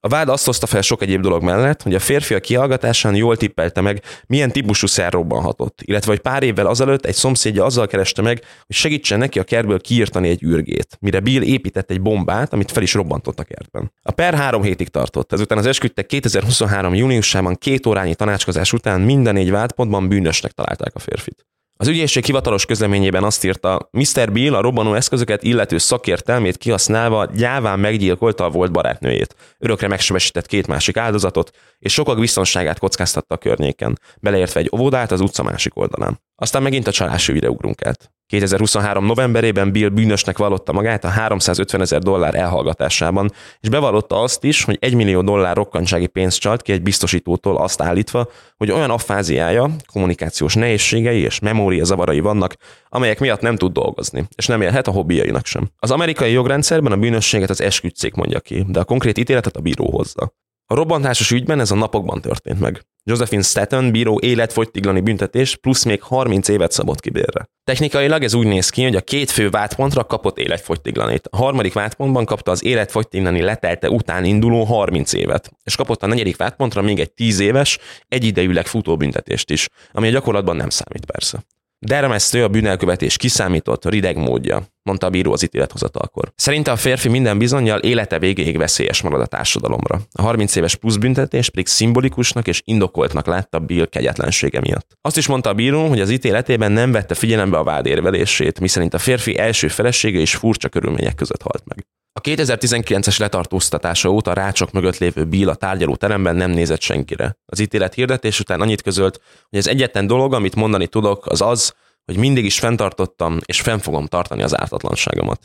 A 0.00 0.08
vád 0.08 0.28
azt 0.28 0.44
hozta 0.44 0.66
fel 0.66 0.80
sok 0.80 1.02
egyéb 1.02 1.20
dolog 1.20 1.42
mellett, 1.42 1.82
hogy 1.82 1.94
a 1.94 1.98
férfi 1.98 2.34
a 2.34 2.40
kihallgatásán 2.40 3.14
jól 3.14 3.36
tippelte 3.36 3.80
meg, 3.80 4.02
milyen 4.26 4.50
típusú 4.50 4.86
szer 4.86 5.12
robbanhatott, 5.12 5.80
illetve 5.82 6.10
hogy 6.10 6.20
pár 6.20 6.42
évvel 6.42 6.66
azelőtt 6.66 7.04
egy 7.04 7.14
szomszédja 7.14 7.64
azzal 7.64 7.86
kereste 7.86 8.22
meg, 8.22 8.42
hogy 8.66 8.76
segítsen 8.76 9.18
neki 9.18 9.38
a 9.38 9.44
kertből 9.44 9.80
kiírtani 9.80 10.28
egy 10.28 10.42
űrgét, 10.42 10.96
mire 11.00 11.20
Bill 11.20 11.42
épített 11.42 11.90
egy 11.90 12.00
bombát, 12.00 12.52
amit 12.52 12.70
fel 12.70 12.82
is 12.82 12.94
robbantott 12.94 13.38
a 13.38 13.44
kertben. 13.44 13.92
A 14.02 14.12
per 14.12 14.34
három 14.34 14.62
hétig 14.62 14.88
tartott, 14.88 15.32
ezután 15.32 15.58
az 15.58 15.66
esküdtek 15.66 16.06
2023. 16.06 16.94
júniusában 16.94 17.54
két 17.54 17.86
órányi 17.86 18.14
tanácskozás 18.14 18.72
után 18.72 19.00
minden 19.00 19.34
négy 19.34 19.50
vádpontban 19.50 20.08
bűnösnek 20.08 20.52
találták 20.52 20.94
a 20.94 20.98
férfit. 20.98 21.46
Az 21.80 21.88
ügyészség 21.88 22.24
hivatalos 22.24 22.66
közleményében 22.66 23.24
azt 23.24 23.44
írta, 23.44 23.88
Mr. 23.90 24.32
Bill 24.32 24.54
a 24.54 24.60
robbanó 24.60 24.94
eszközöket 24.94 25.42
illető 25.42 25.78
szakértelmét 25.78 26.56
kihasználva 26.56 27.26
gyáván 27.26 27.80
meggyilkolta 27.80 28.44
a 28.44 28.50
volt 28.50 28.72
barátnőjét. 28.72 29.34
Örökre 29.58 29.88
megsebesített 29.88 30.46
két 30.46 30.66
másik 30.66 30.96
áldozatot, 30.96 31.50
és 31.78 31.92
sokak 31.92 32.18
biztonságát 32.18 32.78
kockáztatta 32.78 33.34
a 33.34 33.38
környéken, 33.38 33.98
beleértve 34.20 34.60
egy 34.60 34.70
óvodát 34.72 35.10
az 35.10 35.20
utca 35.20 35.42
másik 35.42 35.76
oldalán. 35.76 36.20
Aztán 36.34 36.62
megint 36.62 36.86
a 36.86 36.92
csalási 36.92 37.32
ügyre 37.32 37.50
ugrunk 37.50 37.84
át. 37.84 38.10
2023. 38.28 39.04
novemberében 39.04 39.72
Bill 39.72 39.88
bűnösnek 39.88 40.38
vallotta 40.38 40.72
magát 40.72 41.04
a 41.04 41.08
350 41.08 41.80
ezer 41.80 42.00
dollár 42.00 42.34
elhallgatásában, 42.34 43.32
és 43.60 43.68
bevallotta 43.68 44.20
azt 44.20 44.44
is, 44.44 44.64
hogy 44.64 44.76
1 44.80 44.94
millió 44.94 45.22
dollár 45.22 45.56
rokkantsági 45.56 46.06
pénzt 46.06 46.40
csalt 46.40 46.62
ki 46.62 46.72
egy 46.72 46.82
biztosítótól 46.82 47.56
azt 47.56 47.82
állítva, 47.82 48.28
hogy 48.56 48.70
olyan 48.70 48.90
affáziája, 48.90 49.70
kommunikációs 49.92 50.54
nehézségei 50.54 51.20
és 51.20 51.38
memória 51.38 51.84
zavarai 51.84 52.20
vannak, 52.20 52.54
amelyek 52.88 53.20
miatt 53.20 53.40
nem 53.40 53.56
tud 53.56 53.72
dolgozni, 53.72 54.28
és 54.36 54.46
nem 54.46 54.62
élhet 54.62 54.86
a 54.86 54.90
hobbiainak 54.90 55.46
sem. 55.46 55.68
Az 55.78 55.90
amerikai 55.90 56.32
jogrendszerben 56.32 56.92
a 56.92 56.96
bűnösséget 56.96 57.50
az 57.50 57.60
esküdtszék 57.60 58.14
mondja 58.14 58.40
ki, 58.40 58.64
de 58.68 58.80
a 58.80 58.84
konkrét 58.84 59.18
ítéletet 59.18 59.56
a 59.56 59.60
bíró 59.60 59.90
hozza. 59.90 60.32
A 60.66 60.74
robbantásos 60.74 61.30
ügyben 61.30 61.60
ez 61.60 61.70
a 61.70 61.74
napokban 61.74 62.20
történt 62.20 62.60
meg. 62.60 62.82
Josephine 63.08 63.42
Staten 63.42 63.90
bíró 63.90 64.20
életfogytiglani 64.22 65.00
büntetés 65.00 65.56
plusz 65.56 65.84
még 65.84 66.02
30 66.02 66.48
évet 66.48 66.72
szabott 66.72 67.00
ki 67.00 67.10
bérre. 67.10 67.48
Technikailag 67.64 68.22
ez 68.22 68.34
úgy 68.34 68.46
néz 68.46 68.70
ki, 68.70 68.82
hogy 68.82 68.96
a 68.96 69.00
két 69.00 69.30
fő 69.30 69.50
vádpontra 69.50 70.04
kapott 70.04 70.38
életfogytiglanit. 70.38 71.28
A 71.30 71.36
harmadik 71.36 71.72
vádpontban 71.72 72.24
kapta 72.24 72.50
az 72.50 72.64
életfogytiglani 72.64 73.40
letelte 73.40 73.90
után 73.90 74.24
induló 74.24 74.64
30 74.64 75.12
évet, 75.12 75.50
és 75.64 75.76
kapott 75.76 76.02
a 76.02 76.06
negyedik 76.06 76.36
vádpontra 76.36 76.82
még 76.82 77.00
egy 77.00 77.12
10 77.12 77.38
éves, 77.40 77.78
egyidejűleg 78.08 78.66
futó 78.66 78.96
büntetést 78.96 79.50
is, 79.50 79.68
ami 79.92 80.08
a 80.08 80.10
gyakorlatban 80.10 80.56
nem 80.56 80.70
számít 80.70 81.04
persze. 81.04 81.44
Dermesztő 81.86 82.44
a 82.44 82.48
bűnelkövetés 82.48 83.16
kiszámított, 83.16 83.84
rideg 83.84 84.16
módja, 84.16 84.62
mondta 84.82 85.06
a 85.06 85.10
bíró 85.10 85.32
az 85.32 85.42
ítélethozatalkor. 85.42 86.32
Szerinte 86.34 86.70
a 86.70 86.76
férfi 86.76 87.08
minden 87.08 87.38
bizonyal 87.38 87.78
élete 87.78 88.18
végéig 88.18 88.58
veszélyes 88.58 89.02
marad 89.02 89.20
a 89.20 89.26
társadalomra. 89.26 90.00
A 90.12 90.22
30 90.22 90.56
éves 90.56 90.76
plusz 90.76 90.96
büntetés 90.96 91.50
pedig 91.50 91.66
szimbolikusnak 91.66 92.46
és 92.46 92.62
indokoltnak 92.64 93.26
látta 93.26 93.58
Bill 93.58 93.86
kegyetlensége 93.86 94.60
miatt. 94.60 94.96
Azt 95.00 95.16
is 95.16 95.26
mondta 95.26 95.50
a 95.50 95.54
bíró, 95.54 95.88
hogy 95.88 96.00
az 96.00 96.10
ítéletében 96.10 96.72
nem 96.72 96.92
vette 96.92 97.14
figyelembe 97.14 97.58
a 97.58 97.64
vád 97.64 97.86
érvelését, 97.86 98.60
miszerint 98.60 98.94
a 98.94 98.98
férfi 98.98 99.38
első 99.38 99.68
felesége 99.68 100.18
is 100.18 100.34
furcsa 100.34 100.68
körülmények 100.68 101.14
között 101.14 101.42
halt 101.42 101.62
meg. 101.64 101.86
A 102.12 102.20
2019-es 102.20 103.18
letartóztatása 103.18 104.08
óta 104.08 104.32
rácsok 104.32 104.72
mögött 104.72 104.98
lévő 104.98 105.24
Bill 105.24 105.48
a 105.48 105.54
tárgyaló 105.54 105.96
teremben 105.96 106.36
nem 106.36 106.50
nézett 106.50 106.80
senkire. 106.80 107.36
Az 107.46 107.60
ítélet 107.60 107.94
hirdetés 107.94 108.40
után 108.40 108.60
annyit 108.60 108.82
közölt, 108.82 109.20
hogy 109.50 109.58
az 109.58 109.68
egyetlen 109.68 110.06
dolog, 110.06 110.34
amit 110.34 110.54
mondani 110.54 110.86
tudok, 110.86 111.26
az 111.26 111.40
az, 111.40 111.74
hogy 112.04 112.16
mindig 112.16 112.44
is 112.44 112.58
fenntartottam, 112.58 113.38
és 113.44 113.60
fenn 113.60 113.78
fogom 113.78 114.06
tartani 114.06 114.42
az 114.42 114.58
ártatlanságomat. 114.58 115.40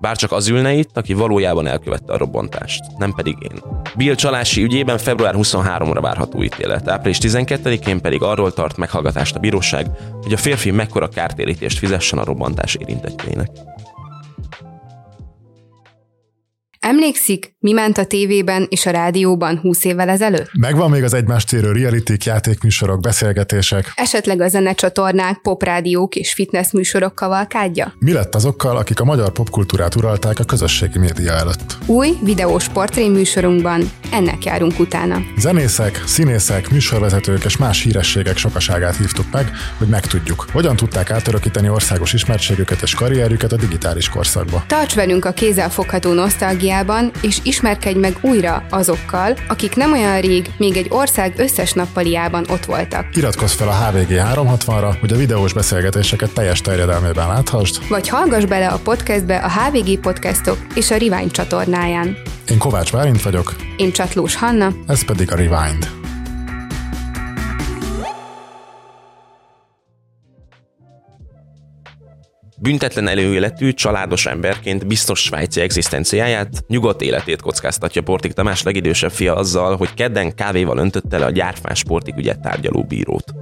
Bárcsak 0.00 0.32
az 0.32 0.48
ülne 0.48 0.72
itt, 0.72 0.96
aki 0.96 1.12
valójában 1.12 1.66
elkövette 1.66 2.12
a 2.12 2.16
robbantást, 2.16 2.80
nem 2.98 3.12
pedig 3.12 3.36
én. 3.40 3.62
Bill 3.96 4.14
csalási 4.14 4.62
ügyében 4.62 4.98
február 4.98 5.34
23-ra 5.36 5.98
várható 6.00 6.42
ítélet, 6.42 6.88
április 6.88 7.18
12-én 7.20 8.00
pedig 8.00 8.22
arról 8.22 8.52
tart 8.52 8.76
meghallgatást 8.76 9.36
a 9.36 9.38
bíróság, 9.38 9.86
hogy 10.22 10.32
a 10.32 10.36
férfi 10.36 10.70
mekkora 10.70 11.08
kártérítést 11.08 11.78
fizessen 11.78 12.18
a 12.18 12.24
robbantás 12.24 12.74
érintettjeinek. 12.74 13.48
Emlékszik, 16.86 17.54
mi 17.58 17.72
ment 17.72 17.98
a 17.98 18.04
tévében 18.04 18.66
és 18.68 18.86
a 18.86 18.90
rádióban 18.90 19.58
20 19.58 19.84
évvel 19.84 20.08
ezelőtt? 20.08 20.50
Megvan 20.52 20.90
még 20.90 21.02
az 21.02 21.14
egymást 21.14 21.48
térő 21.48 21.72
reality 21.72 22.24
játékműsorok, 22.24 23.00
beszélgetések. 23.00 23.92
Esetleg 23.94 24.40
a 24.40 24.48
zenecsatornák, 24.48 25.38
poprádiók 25.42 26.16
és 26.16 26.32
fitness 26.32 26.70
műsorok 26.70 27.14
kavalkádja? 27.14 27.94
Mi 27.98 28.12
lett 28.12 28.34
azokkal, 28.34 28.76
akik 28.76 29.00
a 29.00 29.04
magyar 29.04 29.32
popkultúrát 29.32 29.94
uralták 29.94 30.38
a 30.38 30.44
közösségi 30.44 30.98
média 30.98 31.32
előtt? 31.32 31.76
Új 31.86 32.08
videós 32.22 32.68
portré 32.68 33.08
műsorunkban 33.08 33.90
ennek 34.12 34.44
járunk 34.44 34.78
utána. 34.78 35.22
Zenészek, 35.38 36.02
színészek, 36.06 36.70
műsorvezetők 36.70 37.44
és 37.44 37.56
más 37.56 37.82
hírességek 37.82 38.36
sokaságát 38.36 38.96
hívtuk 38.96 39.26
meg, 39.32 39.50
hogy 39.78 39.88
megtudjuk, 39.88 40.46
hogyan 40.52 40.76
tudták 40.76 41.10
átörökíteni 41.10 41.68
országos 41.68 42.12
ismertségüket 42.12 42.82
és 42.82 42.94
karrierjüket 42.94 43.52
a 43.52 43.56
digitális 43.56 44.08
korszakba. 44.08 44.64
Tarts 44.66 44.94
velünk 44.94 45.24
a 45.24 45.32
kézzelfogható 45.32 46.12
nosztalgia 46.12 46.72
Ausztráliában, 46.74 47.10
és 47.22 47.38
ismerkedj 47.42 47.98
meg 47.98 48.16
újra 48.20 48.66
azokkal, 48.70 49.36
akik 49.48 49.76
nem 49.76 49.92
olyan 49.92 50.20
rég 50.20 50.50
még 50.56 50.76
egy 50.76 50.86
ország 50.90 51.34
összes 51.36 51.72
nappaliában 51.72 52.44
ott 52.50 52.64
voltak. 52.64 53.16
Iratkozz 53.16 53.52
fel 53.52 53.68
a 53.68 53.72
HVG 53.72 54.08
360-ra, 54.10 54.96
hogy 55.00 55.12
a 55.12 55.16
videós 55.16 55.52
beszélgetéseket 55.52 56.30
teljes 56.30 56.60
terjedelmében 56.60 57.28
láthassd. 57.28 57.88
Vagy 57.88 58.08
hallgass 58.08 58.44
bele 58.44 58.68
a 58.68 58.78
podcastbe 58.78 59.36
a 59.36 59.50
HVG 59.50 60.00
Podcastok 60.00 60.58
és 60.74 60.90
a 60.90 60.96
Rewind 60.96 61.30
csatornáján. 61.30 62.16
Én 62.50 62.58
Kovács 62.58 62.92
Bálint 62.92 63.22
vagyok. 63.22 63.54
Én 63.76 63.92
Csatlós 63.92 64.36
Hanna. 64.36 64.72
Ez 64.86 65.04
pedig 65.04 65.32
a 65.32 65.36
Rewind. 65.36 66.03
Büntetlen 72.64 73.08
előéletű, 73.08 73.72
családos 73.72 74.26
emberként 74.26 74.86
biztos 74.86 75.20
svájci 75.20 75.60
egzisztenciáját, 75.60 76.64
nyugodt 76.66 77.02
életét 77.02 77.40
kockáztatja 77.40 78.02
Portik 78.02 78.32
Tamás 78.32 78.62
legidősebb 78.62 79.10
fia 79.10 79.34
azzal, 79.34 79.76
hogy 79.76 79.94
kedden 79.94 80.34
kávéval 80.34 80.78
öntötte 80.78 81.18
le 81.18 81.24
a 81.24 81.30
gyárfás 81.30 81.84
Portik 81.84 82.16
ügyet 82.16 82.40
tárgyaló 82.40 82.84
bírót. 82.84 83.34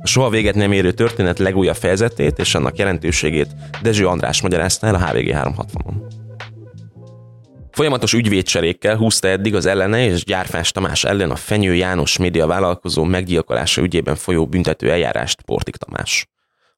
A 0.00 0.06
soha 0.06 0.28
véget 0.28 0.54
nem 0.54 0.72
érő 0.72 0.92
történet 0.92 1.38
legújabb 1.38 1.76
fejezetét 1.76 2.38
és 2.38 2.54
annak 2.54 2.78
jelentőségét 2.78 3.54
Dezső 3.82 4.06
András 4.06 4.42
magyarázta 4.42 4.86
el 4.86 4.94
a 4.94 5.06
HVG 5.06 5.30
360-on. 5.34 5.94
Folyamatos 7.70 8.12
ügyvédcserékkel 8.12 8.96
húzta 8.96 9.28
eddig 9.28 9.54
az 9.54 9.66
ellene 9.66 10.04
és 10.04 10.24
Gyárfás 10.24 10.72
Tamás 10.72 11.04
ellen 11.04 11.30
a 11.30 11.36
Fenyő 11.36 11.74
János 11.74 12.18
média 12.18 12.46
vállalkozó 12.46 13.04
meggyilkolása 13.04 13.82
ügyében 13.82 14.16
folyó 14.16 14.46
büntető 14.46 14.90
eljárást 14.90 15.42
Portik 15.42 15.76
Tamás. 15.76 16.26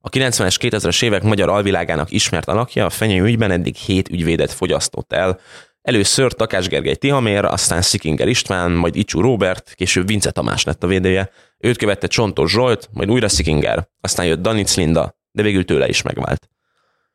A 0.07 0.09
90-es 0.09 0.57
2000-es 0.61 1.05
évek 1.05 1.23
magyar 1.23 1.49
alvilágának 1.49 2.11
ismert 2.11 2.49
alakja 2.49 2.85
a 2.85 2.91
fenyő 2.91 3.23
ügyben 3.23 3.51
eddig 3.51 3.75
hét 3.75 4.09
ügyvédet 4.09 4.53
fogyasztott 4.53 5.13
el. 5.13 5.41
Először 5.83 6.33
Takás 6.33 6.69
Gergely 6.69 6.95
Tihamér, 6.95 7.45
aztán 7.45 7.83
Szikinger 7.83 8.29
István, 8.29 8.73
majd 8.73 8.97
Icsú 8.97 9.21
Robert, 9.21 9.73
később 9.75 10.07
Vince 10.07 10.31
Tamás 10.31 10.65
lett 10.65 10.85
a 10.85 10.87
védője. 10.87 11.31
Őt 11.59 11.77
követte 11.77 12.07
Csontos 12.07 12.51
Zsolt, 12.51 12.89
majd 12.93 13.11
újra 13.11 13.29
Szikinger, 13.29 13.89
aztán 14.01 14.27
jött 14.27 14.43
Danic 14.43 14.77
Linda, 14.77 15.19
de 15.33 15.43
végül 15.43 15.65
tőle 15.65 15.89
is 15.89 16.03
megvált. 16.03 16.49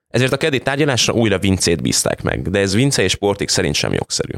Ezért 0.07 0.31
a 0.31 0.37
keddi 0.37 0.59
tárgyalásra 0.59 1.13
újra 1.13 1.39
Vincét 1.39 1.81
bízták 1.81 2.21
meg, 2.21 2.49
de 2.49 2.59
ez 2.59 2.73
Vince 2.73 3.01
és 3.01 3.15
Portik 3.15 3.49
szerint 3.49 3.75
sem 3.75 3.93
jogszerű. 3.93 4.33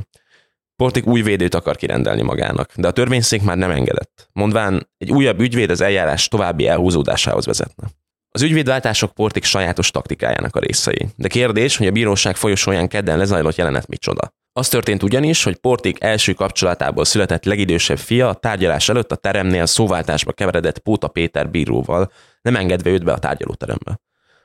Portik 0.75 1.05
új 1.05 1.21
védőt 1.21 1.55
akar 1.55 1.75
kirendelni 1.75 2.21
magának, 2.21 2.71
de 2.75 2.87
a 2.87 2.91
törvényszék 2.91 3.41
már 3.41 3.57
nem 3.57 3.71
engedett. 3.71 4.29
Mondván, 4.33 4.89
egy 4.97 5.11
újabb 5.11 5.39
ügyvéd 5.39 5.69
az 5.69 5.81
eljárás 5.81 6.27
további 6.27 6.67
elhúzódásához 6.67 7.45
vezetne. 7.45 7.87
Az 8.33 8.41
ügyvédváltások 8.41 9.13
Portik 9.13 9.43
sajátos 9.43 9.91
taktikájának 9.91 10.55
a 10.55 10.59
részei. 10.59 11.07
De 11.15 11.27
kérdés, 11.27 11.77
hogy 11.77 11.87
a 11.87 11.91
bíróság 11.91 12.35
folyosóján 12.35 12.87
kedden 12.87 13.17
lezajlott 13.17 13.55
jelenet 13.55 13.87
micsoda. 13.87 14.33
Az 14.53 14.67
történt 14.69 15.03
ugyanis, 15.03 15.43
hogy 15.43 15.55
Portik 15.55 16.03
első 16.03 16.33
kapcsolatából 16.33 17.05
született 17.05 17.45
legidősebb 17.45 17.97
fia 17.97 18.29
a 18.29 18.33
tárgyalás 18.33 18.89
előtt 18.89 19.11
a 19.11 19.15
teremnél 19.15 19.65
szóváltásba 19.65 20.31
keveredett 20.31 20.79
Póta 20.79 21.07
Péter 21.07 21.49
bíróval, 21.49 22.11
nem 22.41 22.55
engedve 22.55 22.89
őt 22.89 23.03
be 23.03 23.11
a 23.11 23.19
tárgyalóterembe. 23.19 23.99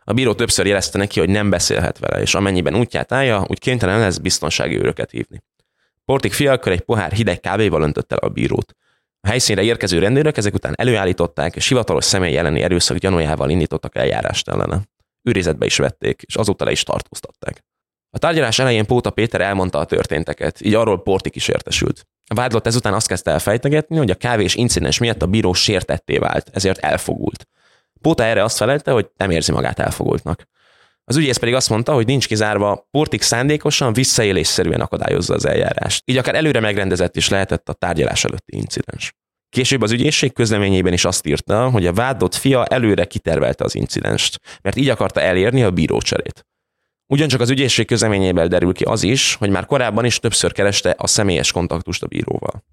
A 0.04 0.12
bíró 0.12 0.34
többször 0.34 0.66
jelezte 0.66 0.98
neki, 0.98 1.18
hogy 1.18 1.28
nem 1.28 1.50
beszélhet 1.50 1.98
vele, 1.98 2.20
és 2.20 2.34
amennyiben 2.34 2.76
útját 2.76 3.12
állja, 3.12 3.44
úgy 3.48 3.58
kénytelen 3.58 3.98
lesz 3.98 4.18
biztonsági 4.18 4.76
őröket 4.76 5.10
hívni. 5.10 5.42
Portik 6.04 6.32
fia 6.32 6.52
akkor 6.52 6.72
egy 6.72 6.80
pohár 6.80 7.12
hideg 7.12 7.40
kávéval 7.40 7.82
öntött 7.82 8.12
el 8.12 8.18
a 8.18 8.28
bírót. 8.28 8.76
A 9.26 9.28
helyszínre 9.28 9.62
érkező 9.62 9.98
rendőrök 9.98 10.36
ezek 10.36 10.54
után 10.54 10.74
előállították, 10.76 11.56
és 11.56 11.68
hivatalos 11.68 12.04
személy 12.04 12.36
elleni 12.36 12.62
erőszak 12.62 12.96
gyanújával 12.96 13.50
indítottak 13.50 13.96
eljárást 13.96 14.48
ellene. 14.48 14.80
Őrizetbe 15.22 15.66
is 15.66 15.76
vették, 15.76 16.22
és 16.26 16.34
azóta 16.34 16.64
le 16.64 16.70
is 16.70 16.82
tartóztatták. 16.82 17.64
A 18.10 18.18
tárgyalás 18.18 18.58
elején 18.58 18.86
Póta 18.86 19.10
Péter 19.10 19.40
elmondta 19.40 19.78
a 19.78 19.84
történteket, 19.84 20.60
így 20.60 20.74
arról 20.74 21.02
Portik 21.02 21.36
is 21.36 21.48
értesült. 21.48 22.06
A 22.26 22.34
vádlott 22.34 22.66
ezután 22.66 22.94
azt 22.94 23.06
kezdte 23.06 23.30
elfejtegetni, 23.30 23.96
hogy 23.96 24.10
a 24.10 24.14
kávés 24.14 24.54
incidens 24.54 24.98
miatt 24.98 25.22
a 25.22 25.26
bíró 25.26 25.52
sértetté 25.52 26.18
vált, 26.18 26.50
ezért 26.52 26.78
elfogult. 26.78 27.48
Póta 28.00 28.24
erre 28.24 28.42
azt 28.42 28.56
felelte, 28.56 28.90
hogy 28.90 29.10
nem 29.16 29.30
érzi 29.30 29.52
magát 29.52 29.78
elfogultnak. 29.78 30.48
Az 31.08 31.16
ügyész 31.16 31.36
pedig 31.36 31.54
azt 31.54 31.68
mondta, 31.68 31.92
hogy 31.92 32.06
nincs 32.06 32.26
kizárva, 32.26 32.88
Portik 32.90 33.22
szándékosan 33.22 33.92
visszaélésszerűen 33.92 34.80
akadályozza 34.80 35.34
az 35.34 35.46
eljárást. 35.46 36.02
Így 36.04 36.16
akár 36.16 36.34
előre 36.34 36.60
megrendezett 36.60 37.16
is 37.16 37.28
lehetett 37.28 37.68
a 37.68 37.72
tárgyalás 37.72 38.24
előtti 38.24 38.56
incidens. 38.56 39.14
Később 39.48 39.82
az 39.82 39.90
ügyészség 39.90 40.32
közleményében 40.32 40.92
is 40.92 41.04
azt 41.04 41.26
írta, 41.26 41.70
hogy 41.70 41.86
a 41.86 41.92
vádott 41.92 42.34
fia 42.34 42.64
előre 42.64 43.04
kitervelte 43.04 43.64
az 43.64 43.74
incidenst, 43.74 44.40
mert 44.62 44.76
így 44.76 44.88
akarta 44.88 45.20
elérni 45.20 45.62
a 45.62 45.70
bírócserét. 45.70 46.46
Ugyancsak 47.06 47.40
az 47.40 47.50
ügyészség 47.50 47.86
közleményéből 47.86 48.46
derül 48.46 48.72
ki 48.72 48.84
az 48.84 49.02
is, 49.02 49.34
hogy 49.34 49.50
már 49.50 49.66
korábban 49.66 50.04
is 50.04 50.18
többször 50.18 50.52
kereste 50.52 50.94
a 50.98 51.06
személyes 51.06 51.52
kontaktust 51.52 52.02
a 52.02 52.06
bíróval. 52.06 52.64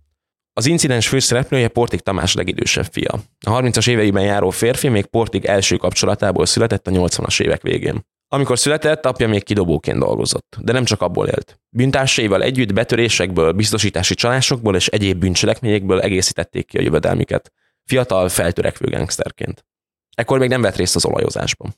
Az 0.53 0.65
incidens 0.65 1.07
főszereplője 1.07 1.67
Portik 1.67 1.99
Tamás 1.99 2.33
legidősebb 2.33 2.87
fia. 2.91 3.11
A 3.45 3.61
30-as 3.61 3.89
éveiben 3.89 4.23
járó 4.23 4.49
férfi 4.49 4.87
még 4.87 5.05
Portik 5.05 5.47
első 5.47 5.75
kapcsolatából 5.75 6.45
született 6.45 6.87
a 6.87 6.91
80-as 6.91 7.41
évek 7.41 7.61
végén. 7.61 8.05
Amikor 8.33 8.59
született, 8.59 9.05
apja 9.05 9.27
még 9.27 9.43
kidobóként 9.43 9.99
dolgozott, 9.99 10.57
de 10.61 10.71
nem 10.71 10.83
csak 10.83 11.01
abból 11.01 11.27
élt. 11.27 11.59
Bűntársaival 11.69 12.43
együtt 12.43 12.73
betörésekből, 12.73 13.51
biztosítási 13.51 14.15
csalásokból 14.15 14.75
és 14.75 14.87
egyéb 14.87 15.19
bűncselekményekből 15.19 16.01
egészítették 16.01 16.65
ki 16.67 16.77
a 16.77 16.81
jövedelmiket. 16.81 17.51
Fiatal, 17.85 18.29
feltörekvő 18.29 18.89
gangsterként. 18.89 19.65
Ekkor 20.15 20.39
még 20.39 20.49
nem 20.49 20.61
vett 20.61 20.75
részt 20.75 20.95
az 20.95 21.05
olajozásban. 21.05 21.75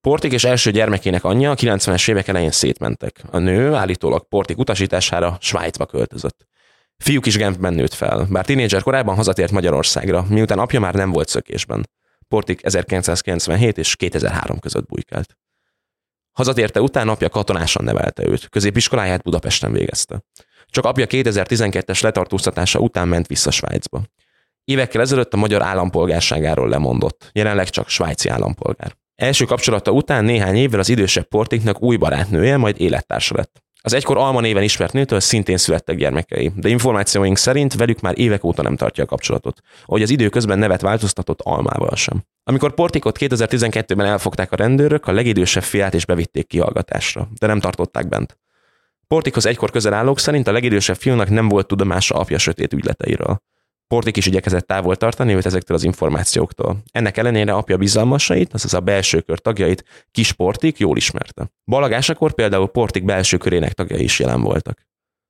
Portik 0.00 0.32
és 0.32 0.44
első 0.44 0.70
gyermekének 0.70 1.24
anyja 1.24 1.50
a 1.50 1.54
90-es 1.54 2.10
évek 2.10 2.28
elején 2.28 2.50
szétmentek. 2.50 3.20
A 3.30 3.38
nő 3.38 3.74
állítólag 3.74 4.28
Portik 4.28 4.58
utasítására 4.58 5.36
Svájcba 5.40 5.86
költözött. 5.86 6.46
Fiúk 6.96 7.26
is 7.26 7.36
Genfben 7.36 7.74
nőtt 7.74 7.94
fel, 7.94 8.26
bár 8.30 8.44
tínédzser 8.44 8.82
korában 8.82 9.14
hazatért 9.14 9.52
Magyarországra, 9.52 10.24
miután 10.28 10.58
apja 10.58 10.80
már 10.80 10.94
nem 10.94 11.10
volt 11.10 11.28
szökésben. 11.28 11.88
Portik 12.28 12.64
1997 12.64 13.78
és 13.78 13.96
2003 13.96 14.58
között 14.58 14.86
bujkált. 14.86 15.36
Hazatérte 16.38 16.80
után 16.80 17.08
apja 17.08 17.28
katonásan 17.28 17.84
nevelte 17.84 18.26
őt, 18.26 18.48
középiskoláját 18.48 19.22
Budapesten 19.22 19.72
végezte. 19.72 20.22
Csak 20.66 20.84
apja 20.84 21.06
2012-es 21.08 22.02
letartóztatása 22.02 22.78
után 22.78 23.08
ment 23.08 23.26
vissza 23.26 23.50
Svájcba. 23.50 24.02
Évekkel 24.64 25.00
ezelőtt 25.00 25.34
a 25.34 25.36
magyar 25.36 25.62
állampolgárságáról 25.62 26.68
lemondott, 26.68 27.30
jelenleg 27.32 27.68
csak 27.68 27.88
svájci 27.88 28.28
állampolgár. 28.28 28.96
Első 29.14 29.44
kapcsolata 29.44 29.90
után 29.90 30.24
néhány 30.24 30.56
évvel 30.56 30.80
az 30.80 30.88
idősebb 30.88 31.28
Portiknak 31.28 31.82
új 31.82 31.96
barátnője, 31.96 32.56
majd 32.56 32.80
élettársa 32.80 33.36
lett. 33.36 33.62
Az 33.80 33.92
egykor 33.92 34.16
Alma 34.16 34.40
néven 34.40 34.62
ismert 34.62 34.92
nőtől 34.92 35.20
szintén 35.20 35.56
születtek 35.56 35.96
gyermekei, 35.96 36.52
de 36.56 36.68
információink 36.68 37.36
szerint 37.36 37.74
velük 37.74 38.00
már 38.00 38.18
évek 38.18 38.44
óta 38.44 38.62
nem 38.62 38.76
tartja 38.76 39.04
a 39.04 39.06
kapcsolatot, 39.06 39.60
ahogy 39.86 40.02
az 40.02 40.10
idő 40.10 40.28
közben 40.28 40.58
nevet 40.58 40.80
változtatott 40.80 41.40
Almával 41.42 41.96
sem. 41.96 42.24
Amikor 42.44 42.74
Portikot 42.74 43.16
2012-ben 43.20 44.06
elfogták 44.06 44.52
a 44.52 44.56
rendőrök, 44.56 45.06
a 45.06 45.12
legidősebb 45.12 45.62
fiát 45.62 45.94
is 45.94 46.06
bevitték 46.06 46.46
kihallgatásra, 46.46 47.28
de 47.38 47.46
nem 47.46 47.60
tartották 47.60 48.08
bent. 48.08 48.38
Portikhoz 49.06 49.46
egykor 49.46 49.70
közel 49.70 49.94
állók 49.94 50.18
szerint 50.18 50.46
a 50.46 50.52
legidősebb 50.52 50.96
fiúnak 50.96 51.28
nem 51.28 51.48
volt 51.48 51.66
tudomása 51.66 52.14
apja 52.14 52.38
sötét 52.38 52.72
ügyleteiről. 52.72 53.42
Portik 53.88 54.16
is 54.16 54.26
igyekezett 54.26 54.66
távol 54.66 54.96
tartani 54.96 55.34
őt 55.34 55.46
ezektől 55.46 55.76
az 55.76 55.84
információktól. 55.84 56.82
Ennek 56.90 57.16
ellenére 57.16 57.52
apja 57.52 57.76
bizalmasait, 57.76 58.54
azaz 58.54 58.74
a 58.74 58.80
belső 58.80 59.20
kör 59.20 59.38
tagjait 59.38 59.84
kis 60.10 60.32
Portik 60.32 60.78
jól 60.78 60.96
ismerte. 60.96 61.50
Balagásakor 61.64 62.32
például 62.32 62.68
Portik 62.68 63.04
belső 63.04 63.36
körének 63.36 63.72
tagjai 63.72 64.02
is 64.02 64.18
jelen 64.18 64.42
voltak. 64.42 64.86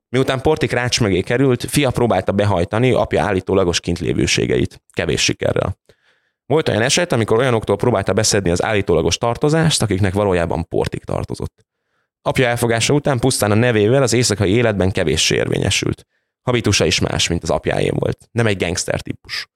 Miután 0.09 0.41
Portik 0.41 0.71
rács 0.71 1.01
mögé 1.01 1.21
került, 1.21 1.65
fia 1.65 1.91
próbálta 1.91 2.33
behajtani 2.33 2.93
apja 2.93 3.23
állítólagos 3.23 3.81
kintlévőségeit, 3.81 4.83
kevés 4.93 5.23
sikerrel. 5.23 5.79
Volt 6.47 6.69
olyan 6.69 6.83
eset, 6.83 7.13
amikor 7.13 7.39
olyanoktól 7.39 7.77
próbálta 7.77 8.13
beszedni 8.13 8.51
az 8.51 8.63
állítólagos 8.63 9.17
tartozást, 9.17 9.83
akiknek 9.83 10.13
valójában 10.13 10.69
Portik 10.69 11.05
tartozott. 11.05 11.67
Apja 12.23 12.47
elfogása 12.47 12.95
után 12.95 13.19
pusztán 13.19 13.51
a 13.51 13.55
nevével 13.55 14.03
az 14.03 14.13
éjszakai 14.13 14.51
életben 14.51 14.91
kevéssé 14.91 15.35
érvényesült. 15.35 16.07
Habitusa 16.49 16.85
is 16.85 17.01
más, 17.01 17.29
mint 17.29 17.43
az 17.43 17.51
apjáé 17.51 17.91
volt. 17.95 18.29
Nem 18.33 18.47
egy 18.47 18.57
gangster 18.57 19.01
típus. 19.01 19.47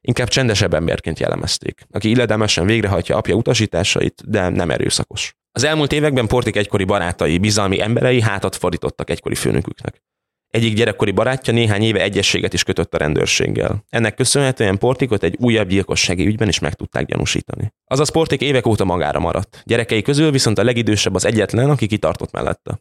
Inkább 0.00 0.28
csendesebb 0.28 0.74
emberként 0.74 1.18
jellemezték, 1.18 1.86
aki 1.90 2.10
illedelmesen 2.10 2.66
végrehajtja 2.66 3.16
apja 3.16 3.34
utasításait, 3.34 4.22
de 4.30 4.48
nem 4.48 4.70
erőszakos. 4.70 5.34
Az 5.52 5.64
elmúlt 5.64 5.92
években 5.92 6.26
Portik 6.26 6.56
egykori 6.56 6.84
barátai, 6.84 7.38
bizalmi 7.38 7.80
emberei 7.80 8.20
hátat 8.20 8.56
fordítottak 8.56 9.10
egykori 9.10 9.34
főnöküknek. 9.34 10.02
Egyik 10.48 10.74
gyerekkori 10.74 11.10
barátja 11.10 11.52
néhány 11.52 11.82
éve 11.82 12.02
egyességet 12.02 12.52
is 12.52 12.64
kötött 12.64 12.94
a 12.94 12.98
rendőrséggel. 12.98 13.84
Ennek 13.88 14.14
köszönhetően 14.14 14.78
Portikot 14.78 15.22
egy 15.22 15.36
újabb 15.40 15.68
gyilkossági 15.68 16.26
ügyben 16.26 16.48
is 16.48 16.58
meg 16.58 16.74
tudták 16.74 17.06
gyanúsítani. 17.06 17.72
Azaz 17.84 18.08
Portik 18.08 18.40
évek 18.40 18.66
óta 18.66 18.84
magára 18.84 19.18
maradt. 19.18 19.62
Gyerekei 19.64 20.02
közül 20.02 20.30
viszont 20.30 20.58
a 20.58 20.64
legidősebb 20.64 21.14
az 21.14 21.24
egyetlen, 21.24 21.70
aki 21.70 21.86
kitartott 21.86 22.32
mellette. 22.32 22.80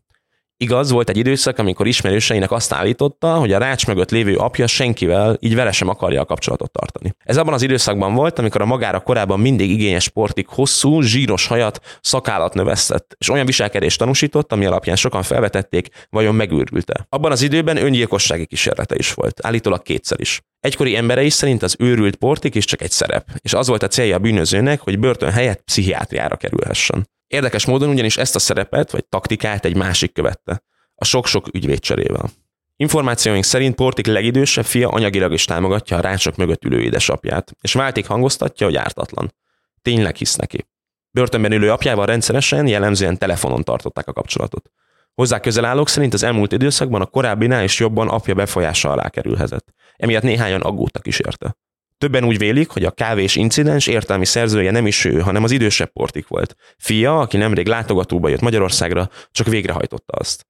Igaz, 0.59 0.91
volt 0.91 1.09
egy 1.09 1.17
időszak, 1.17 1.57
amikor 1.57 1.87
ismerőseinek 1.87 2.51
azt 2.51 2.73
állította, 2.73 3.35
hogy 3.35 3.53
a 3.53 3.57
rács 3.57 3.87
mögött 3.87 4.11
lévő 4.11 4.35
apja 4.35 4.67
senkivel, 4.67 5.37
így 5.39 5.55
vele 5.55 5.71
sem 5.71 5.87
akarja 5.87 6.21
a 6.21 6.25
kapcsolatot 6.25 6.71
tartani. 6.71 7.13
Ez 7.23 7.37
abban 7.37 7.53
az 7.53 7.61
időszakban 7.61 8.13
volt, 8.13 8.39
amikor 8.39 8.61
a 8.61 8.65
magára 8.65 8.99
korábban 8.99 9.39
mindig 9.39 9.69
igényes 9.69 10.03
sportig 10.03 10.47
hosszú, 10.47 11.01
zsíros 11.01 11.47
hajat, 11.47 11.99
szakállat 12.01 12.53
növesztett, 12.53 13.15
és 13.17 13.29
olyan 13.29 13.45
viselkedést 13.45 13.99
tanúsított, 13.99 14.51
ami 14.51 14.65
alapján 14.65 14.95
sokan 14.95 15.23
felvetették, 15.23 16.07
vajon 16.09 16.35
megőrült-e. 16.35 17.05
Abban 17.09 17.31
az 17.31 17.41
időben 17.41 17.77
öngyilkossági 17.77 18.45
kísérlete 18.45 18.95
is 18.95 19.13
volt, 19.13 19.45
állítólag 19.45 19.81
kétszer 19.81 20.19
is. 20.19 20.41
Egykori 20.59 20.95
emberei 20.95 21.29
szerint 21.29 21.63
az 21.63 21.75
őrült 21.79 22.15
portik 22.15 22.55
is 22.55 22.65
csak 22.65 22.81
egy 22.81 22.91
szerep, 22.91 23.29
és 23.41 23.53
az 23.53 23.67
volt 23.67 23.83
a 23.83 23.87
célja 23.87 24.15
a 24.15 24.19
bűnözőnek, 24.19 24.79
hogy 24.79 24.99
börtön 24.99 25.31
helyett 25.31 25.61
pszichiátriára 25.61 26.35
kerülhessen. 26.35 27.07
Érdekes 27.27 27.65
módon 27.65 27.89
ugyanis 27.89 28.17
ezt 28.17 28.35
a 28.35 28.39
szerepet 28.39 28.91
vagy 28.91 29.05
taktikát 29.05 29.65
egy 29.65 29.75
másik 29.75 30.13
követte, 30.13 30.63
a 30.95 31.05
sok-sok 31.05 31.47
ügyvédcserével. 31.53 32.29
Információink 32.75 33.43
szerint 33.43 33.75
Portik 33.75 34.05
legidősebb 34.05 34.65
fia 34.65 34.89
anyagilag 34.89 35.33
is 35.33 35.45
támogatja 35.45 35.97
a 35.97 36.01
rácsok 36.01 36.35
mögött 36.35 36.63
ülő 36.63 36.81
édesapját, 36.81 37.51
és 37.61 37.73
váltik 37.73 38.07
hangoztatja, 38.07 38.65
hogy 38.65 38.75
ártatlan. 38.75 39.33
Tényleg 39.81 40.15
hisz 40.15 40.35
neki. 40.35 40.65
Börtönben 41.11 41.51
ülő 41.51 41.71
apjával 41.71 42.05
rendszeresen, 42.05 42.67
jellemzően 42.67 43.17
telefonon 43.17 43.63
tartották 43.63 44.07
a 44.07 44.13
kapcsolatot. 44.13 44.71
Hozzá 45.13 45.39
közel 45.39 45.65
állók 45.65 45.89
szerint 45.89 46.13
az 46.13 46.23
elmúlt 46.23 46.51
időszakban 46.51 47.01
a 47.01 47.05
korábbinál 47.05 47.63
is 47.63 47.79
jobban 47.79 48.07
apja 48.07 48.33
befolyása 48.33 48.91
alá 48.91 49.09
kerülhetett. 49.09 49.73
Emiatt 49.95 50.23
néhányan 50.23 50.61
aggódtak 50.61 51.07
is 51.07 51.19
érte. 51.19 51.55
Többen 51.97 52.23
úgy 52.23 52.37
vélik, 52.37 52.69
hogy 52.69 52.83
a 52.83 52.91
kávés 52.91 53.35
incidens 53.35 53.87
értelmi 53.87 54.25
szerzője 54.25 54.71
nem 54.71 54.87
is 54.87 55.05
ő, 55.05 55.19
hanem 55.19 55.43
az 55.43 55.51
idősebb 55.51 55.91
portik 55.91 56.27
volt. 56.27 56.55
Fia, 56.77 57.19
aki 57.19 57.37
nemrég 57.37 57.67
látogatóba 57.67 58.29
jött 58.29 58.41
Magyarországra, 58.41 59.09
csak 59.31 59.47
végrehajtotta 59.47 60.13
azt. 60.17 60.45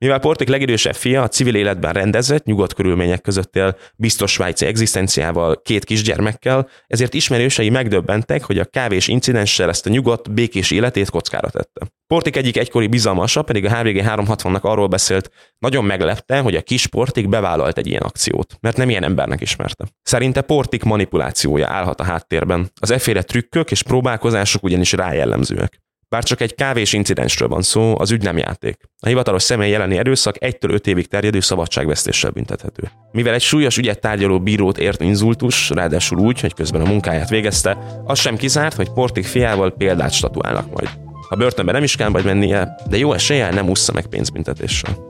Mivel 0.00 0.18
Portik 0.18 0.48
legidősebb 0.48 0.94
fia 0.94 1.22
a 1.22 1.28
civil 1.28 1.54
életben 1.54 1.92
rendezett, 1.92 2.44
nyugodt 2.44 2.74
körülmények 2.74 3.20
között 3.20 3.56
él, 3.56 3.76
biztos 3.96 4.32
svájci 4.32 4.66
egzisztenciával, 4.66 5.62
két 5.62 5.84
kisgyermekkel, 5.84 6.68
ezért 6.86 7.14
ismerősei 7.14 7.70
megdöbbentek, 7.70 8.44
hogy 8.44 8.58
a 8.58 8.64
kávés 8.64 9.08
incidenssel 9.08 9.68
ezt 9.68 9.86
a 9.86 9.90
nyugodt, 9.90 10.32
békés 10.32 10.70
életét 10.70 11.10
kockára 11.10 11.50
tette. 11.50 11.92
Portik 12.06 12.36
egyik 12.36 12.56
egykori 12.56 12.86
bizalmasa 12.86 13.42
pedig 13.42 13.64
a 13.64 13.76
HVG 13.76 14.02
360-nak 14.06 14.60
arról 14.60 14.86
beszélt, 14.86 15.30
nagyon 15.58 15.84
meglepte, 15.84 16.38
hogy 16.38 16.54
a 16.54 16.62
kis 16.62 16.86
Portik 16.86 17.28
bevállalt 17.28 17.78
egy 17.78 17.86
ilyen 17.86 18.02
akciót, 18.02 18.56
mert 18.60 18.76
nem 18.76 18.90
ilyen 18.90 19.04
embernek 19.04 19.40
ismerte. 19.40 19.84
Szerinte 20.02 20.40
Portik 20.40 20.82
manipulációja 20.82 21.68
állhat 21.68 22.00
a 22.00 22.04
háttérben. 22.04 22.70
Az 22.80 22.90
efféle 22.90 23.22
trükkök 23.22 23.70
és 23.70 23.82
próbálkozások 23.82 24.62
ugyanis 24.62 24.92
rájellemzőek. 24.92 25.80
Bár 26.08 26.22
csak 26.22 26.40
egy 26.40 26.54
kávés 26.54 26.92
incidensről 26.92 27.48
van 27.48 27.62
szó, 27.62 27.98
az 27.98 28.10
ügy 28.10 28.22
nem 28.22 28.36
játék. 28.36 28.76
A 29.00 29.06
hivatalos 29.06 29.42
személy 29.42 29.70
jeleni 29.70 29.96
erőszak 29.96 30.36
1-től 30.40 30.72
5 30.72 30.86
évig 30.86 31.06
terjedő 31.06 31.40
szabadságvesztéssel 31.40 32.30
büntethető. 32.30 32.90
Mivel 33.12 33.34
egy 33.34 33.42
súlyos 33.42 33.76
ügyet 33.76 34.00
tárgyaló 34.00 34.40
bírót 34.40 34.78
ért 34.78 35.00
inzultus, 35.00 35.70
ráadásul 35.70 36.18
úgy, 36.18 36.40
hogy 36.40 36.54
közben 36.54 36.80
a 36.80 36.88
munkáját 36.88 37.28
végezte, 37.28 38.02
az 38.04 38.18
sem 38.18 38.36
kizárt, 38.36 38.74
hogy 38.74 38.92
Portik 38.92 39.24
fiával 39.24 39.70
példát 39.70 40.12
statuálnak 40.12 40.72
majd. 40.72 40.88
Ha 41.28 41.36
börtönbe 41.36 41.72
nem 41.72 41.82
is 41.82 41.96
kell 41.96 42.08
majd 42.08 42.24
mennie, 42.24 42.76
de 42.88 42.96
jó 42.96 43.12
eséllyel 43.12 43.50
nem 43.50 43.68
ússza 43.68 43.92
meg 43.92 44.06
pénzbüntetéssel. 44.06 45.07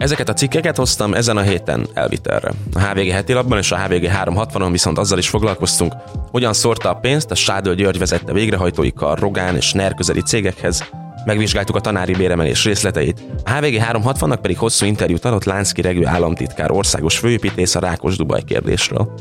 Ezeket 0.00 0.28
a 0.28 0.32
cikkeket 0.32 0.76
hoztam 0.76 1.14
ezen 1.14 1.36
a 1.36 1.40
héten 1.40 1.86
elvitelre. 1.94 2.52
A 2.72 2.80
HVG 2.80 3.10
heti 3.10 3.32
lapban 3.32 3.58
és 3.58 3.72
a 3.72 3.78
HVG 3.78 4.10
360-on 4.24 4.68
viszont 4.70 4.98
azzal 4.98 5.18
is 5.18 5.28
foglalkoztunk, 5.28 5.94
hogyan 6.30 6.52
szórta 6.52 6.90
a 6.90 6.94
pénzt 6.94 7.30
a 7.30 7.34
Sádő 7.34 7.74
György 7.74 7.98
vezette 7.98 8.32
végrehajtói 8.32 8.90
Rogán 8.96 9.56
és 9.56 9.72
NER 9.72 9.94
közeli 9.94 10.22
cégekhez, 10.22 10.84
Megvizsgáltuk 11.24 11.76
a 11.76 11.80
tanári 11.80 12.12
béremelés 12.12 12.64
részleteit. 12.64 13.22
A 13.44 13.50
HVG 13.50 13.82
360-nak 13.92 14.38
pedig 14.42 14.58
hosszú 14.58 14.86
interjút 14.86 15.24
adott 15.24 15.44
Lánszki 15.44 15.80
Regő 15.80 16.06
államtitkár 16.06 16.70
országos 16.70 17.18
főépítész 17.18 17.74
a 17.74 17.80
Rákos 17.80 18.16
Dubaj 18.16 18.42
kérdésről. 18.42 19.14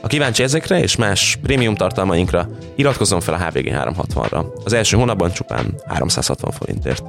Ha 0.00 0.06
kíváncsi 0.06 0.42
ezekre 0.42 0.80
és 0.82 0.96
más 0.96 1.38
prémium 1.42 1.74
tartalmainkra, 1.74 2.48
iratkozzon 2.76 3.20
fel 3.20 3.34
a 3.34 3.44
HVG 3.44 3.68
360-ra. 3.72 4.64
Az 4.64 4.72
első 4.72 4.96
hónapban 4.96 5.32
csupán 5.32 5.74
360 5.86 6.50
forintért. 6.50 7.02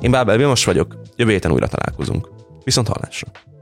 Én 0.00 0.10
Bábel 0.10 0.36
Vilmos 0.36 0.64
vagyok, 0.64 0.96
jövő 1.16 1.30
héten 1.30 1.52
újra 1.52 1.66
találkozunk. 1.66 2.33
Viszont 2.64 2.88
hallásra! 2.88 3.53